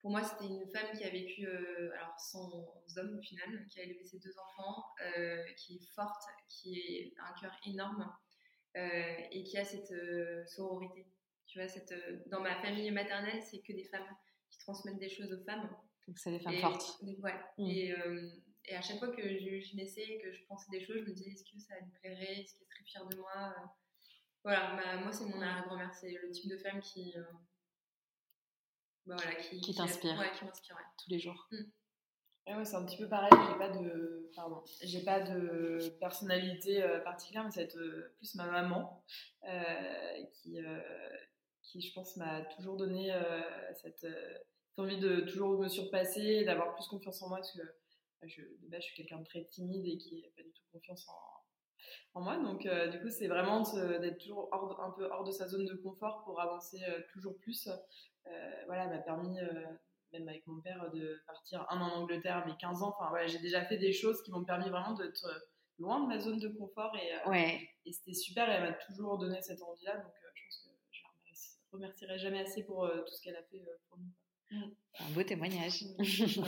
[0.06, 2.48] pour moi, c'était une femme qui a vécu euh, alors sans
[2.96, 7.32] homme au final, qui a élevé ses deux enfants, euh, qui est forte, qui a
[7.32, 8.08] un cœur énorme
[8.76, 9.92] euh, et qui a cette
[10.48, 11.08] sororité.
[11.48, 11.92] Tu vois, cette,
[12.28, 14.06] dans ma famille maternelle, c'est que des femmes
[14.48, 15.68] qui transmettent des choses aux femmes.
[16.06, 17.02] Donc, c'est des femmes fortes.
[17.02, 17.34] Ouais.
[17.58, 17.66] Mmh.
[17.66, 17.94] Et,
[18.66, 21.14] et, à chaque fois que je, je naissais, que je pensais des choses, je me
[21.14, 22.42] disais est-ce que ça lui plairait?
[22.42, 23.56] Est-ce qu'elle serait fière de moi?
[24.44, 25.92] Voilà, moi, c'est mon arrière-grand-mère.
[25.92, 27.12] C'est le type de femme qui
[29.06, 31.48] bah qui, qui t'inspire ouais, qui m'inspire tous les jours.
[31.50, 31.62] Mm.
[32.48, 33.30] Ouais, c'est un petit peu pareil.
[33.32, 38.46] J'ai pas de, pardon, j'ai pas de personnalité euh, particulière, mais c'est euh, plus ma
[38.46, 39.02] maman
[39.48, 40.58] euh, qui,
[41.62, 43.12] qui, je pense, m'a toujours donné
[43.82, 44.06] cette,
[44.76, 47.62] envie de toujours me surpasser, d'avoir plus confiance en moi, parce que
[48.22, 50.62] je, de base, je suis quelqu'un de très timide et qui n'a pas du tout
[50.72, 51.35] confiance en,
[52.14, 52.36] en moi.
[52.38, 53.62] Donc, du coup, c'est vraiment
[54.00, 56.78] d'être toujours un peu hors de sa zone de confort pour avancer
[57.12, 57.68] toujours plus.
[58.28, 59.64] Euh, voilà, m'a permis, euh,
[60.12, 62.94] même avec mon père, de partir un an en Angleterre, mais 15 ans.
[62.96, 65.26] Enfin, voilà, j'ai déjà fait des choses qui m'ont permis vraiment d'être
[65.78, 67.68] loin de ma zone de confort et, ouais.
[67.84, 69.96] et c'était super et elle m'a toujours donné cette envie-là.
[69.98, 73.62] Donc je pense que je la remercierai jamais assez pour tout ce qu'elle a fait
[73.88, 74.58] pour nous.
[74.58, 74.70] Mm.
[75.00, 75.84] Un beau témoignage.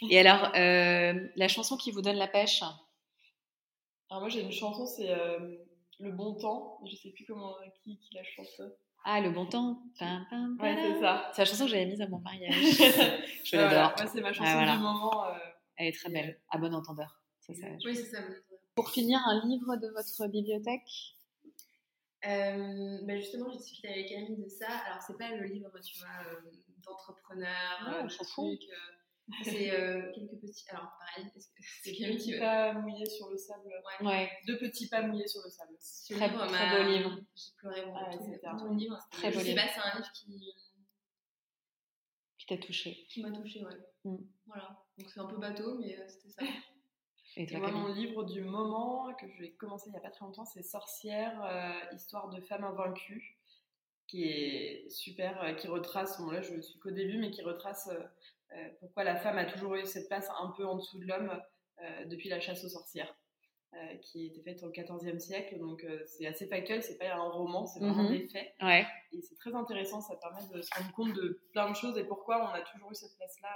[0.10, 2.62] et alors, la chanson qui vous donne la pêche?
[4.10, 5.14] Alors moi j'ai une chanson, c'est
[5.98, 6.80] Le Bon Temps.
[6.84, 8.62] Je sais plus comment qui, qui la chante.
[9.08, 9.84] Ah, le bon temps.
[10.00, 11.30] Pam, pam, ouais, c'est ça.
[11.32, 12.52] C'est la chanson que j'avais mise à mon mariage.
[13.44, 13.92] je l'adore.
[13.94, 14.06] Voilà.
[14.12, 14.72] c'est ma chanson ah, voilà.
[14.72, 15.28] du moment.
[15.28, 15.38] Euh...
[15.76, 17.22] Elle est très belle, à bon entendeur.
[17.38, 18.18] Ça, ça, oui, c'est ça.
[18.74, 21.14] Pour finir, un livre de votre bibliothèque?
[22.26, 24.66] Euh, bah justement, j'ai discuté avec Camille de ça.
[24.86, 26.50] Alors, c'est pas le livre, tu vois, euh,
[26.84, 28.68] d'entrepreneur, de trucs.
[29.42, 30.64] C'est euh, quelques petits.
[30.70, 31.30] Alors, pareil,
[31.82, 33.72] c'est Camille qui pas mouillé sur le sable.
[34.00, 34.06] Ouais.
[34.06, 34.30] ouais.
[34.46, 35.76] Deux petits pas mouillés sur le sable.
[36.10, 37.18] Très, beau, très beau livre.
[37.34, 37.98] J'ai pleuré beaucoup.
[38.44, 38.98] Ah, bon livre.
[39.10, 39.60] Très beau livre.
[39.74, 40.54] C'est un livre qui.
[42.38, 43.06] Qui t'a touché.
[43.08, 43.76] Qui m'a touché, ouais.
[44.04, 44.16] Mm.
[44.46, 44.84] Voilà.
[44.98, 46.42] Donc, c'est un peu bateau, mais euh, c'était ça.
[47.38, 50.24] Et, toi, moi, mon livre du moment que j'ai commencé il n'y a pas très
[50.24, 53.36] longtemps, c'est Sorcière, euh, histoire de femmes invaincues,
[54.06, 57.88] qui est super, euh, qui retrace, bon là je suis qu'au début, mais qui retrace
[57.88, 58.06] euh, euh,
[58.80, 61.30] pourquoi la femme a toujours eu cette place un peu en dessous de l'homme
[61.82, 63.14] euh, depuis la chasse aux sorcières.
[63.74, 67.66] Euh, qui était faite au XIVe siècle, donc c'est assez factuel, c'est pas un roman,
[67.66, 68.10] c'est vraiment Mhm.
[68.16, 68.54] des faits.
[68.62, 68.86] Ouais.
[69.12, 72.04] Et c'est très intéressant, ça permet de se rendre compte de plein de choses et
[72.04, 73.50] pourquoi on a toujours eu cette place-là,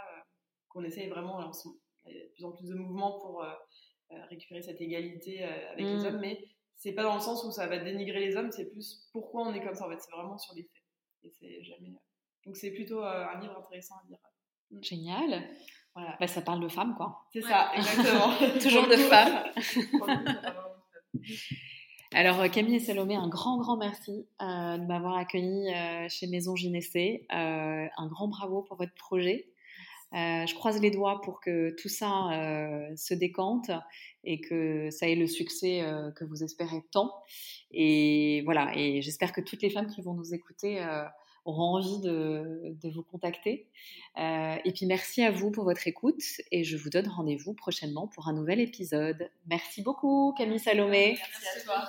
[0.68, 1.56] qu'on essaye vraiment, alors,
[2.04, 3.46] il y a de plus en plus de mouvements pour
[4.28, 6.04] récupérer cette égalité avec les Mhm.
[6.06, 6.38] hommes, mais
[6.74, 9.54] c'est pas dans le sens où ça va dénigrer les hommes, c'est plus pourquoi on
[9.54, 10.82] est comme ça, en fait, c'est vraiment sur les faits.
[11.22, 11.92] Et c'est jamais...
[12.44, 14.18] Donc c'est plutôt un livre intéressant à lire.
[14.80, 15.42] Génial.
[15.94, 16.16] Voilà.
[16.20, 17.24] Bah, ça parle de femmes, quoi.
[17.32, 18.32] C'est ça, exactement.
[18.62, 19.44] Toujours de femmes.
[22.12, 26.56] Alors, Camille et Salomé, un grand, grand merci euh, de m'avoir accueilli euh, chez Maison
[26.56, 27.26] Gynécée.
[27.32, 29.46] Euh, un grand bravo pour votre projet.
[30.12, 33.70] Euh, je croise les doigts pour que tout ça euh, se décante
[34.24, 37.14] et que ça ait le succès euh, que vous espérez tant.
[37.70, 40.84] Et voilà, et j'espère que toutes les femmes qui vont nous écouter
[41.44, 43.68] auront envie de, vous contacter.
[44.18, 48.06] Euh, et puis merci à vous pour votre écoute et je vous donne rendez-vous prochainement
[48.08, 49.30] pour un nouvel épisode.
[49.46, 51.18] Merci beaucoup Camille Salomé.
[51.18, 51.88] Merci à toi.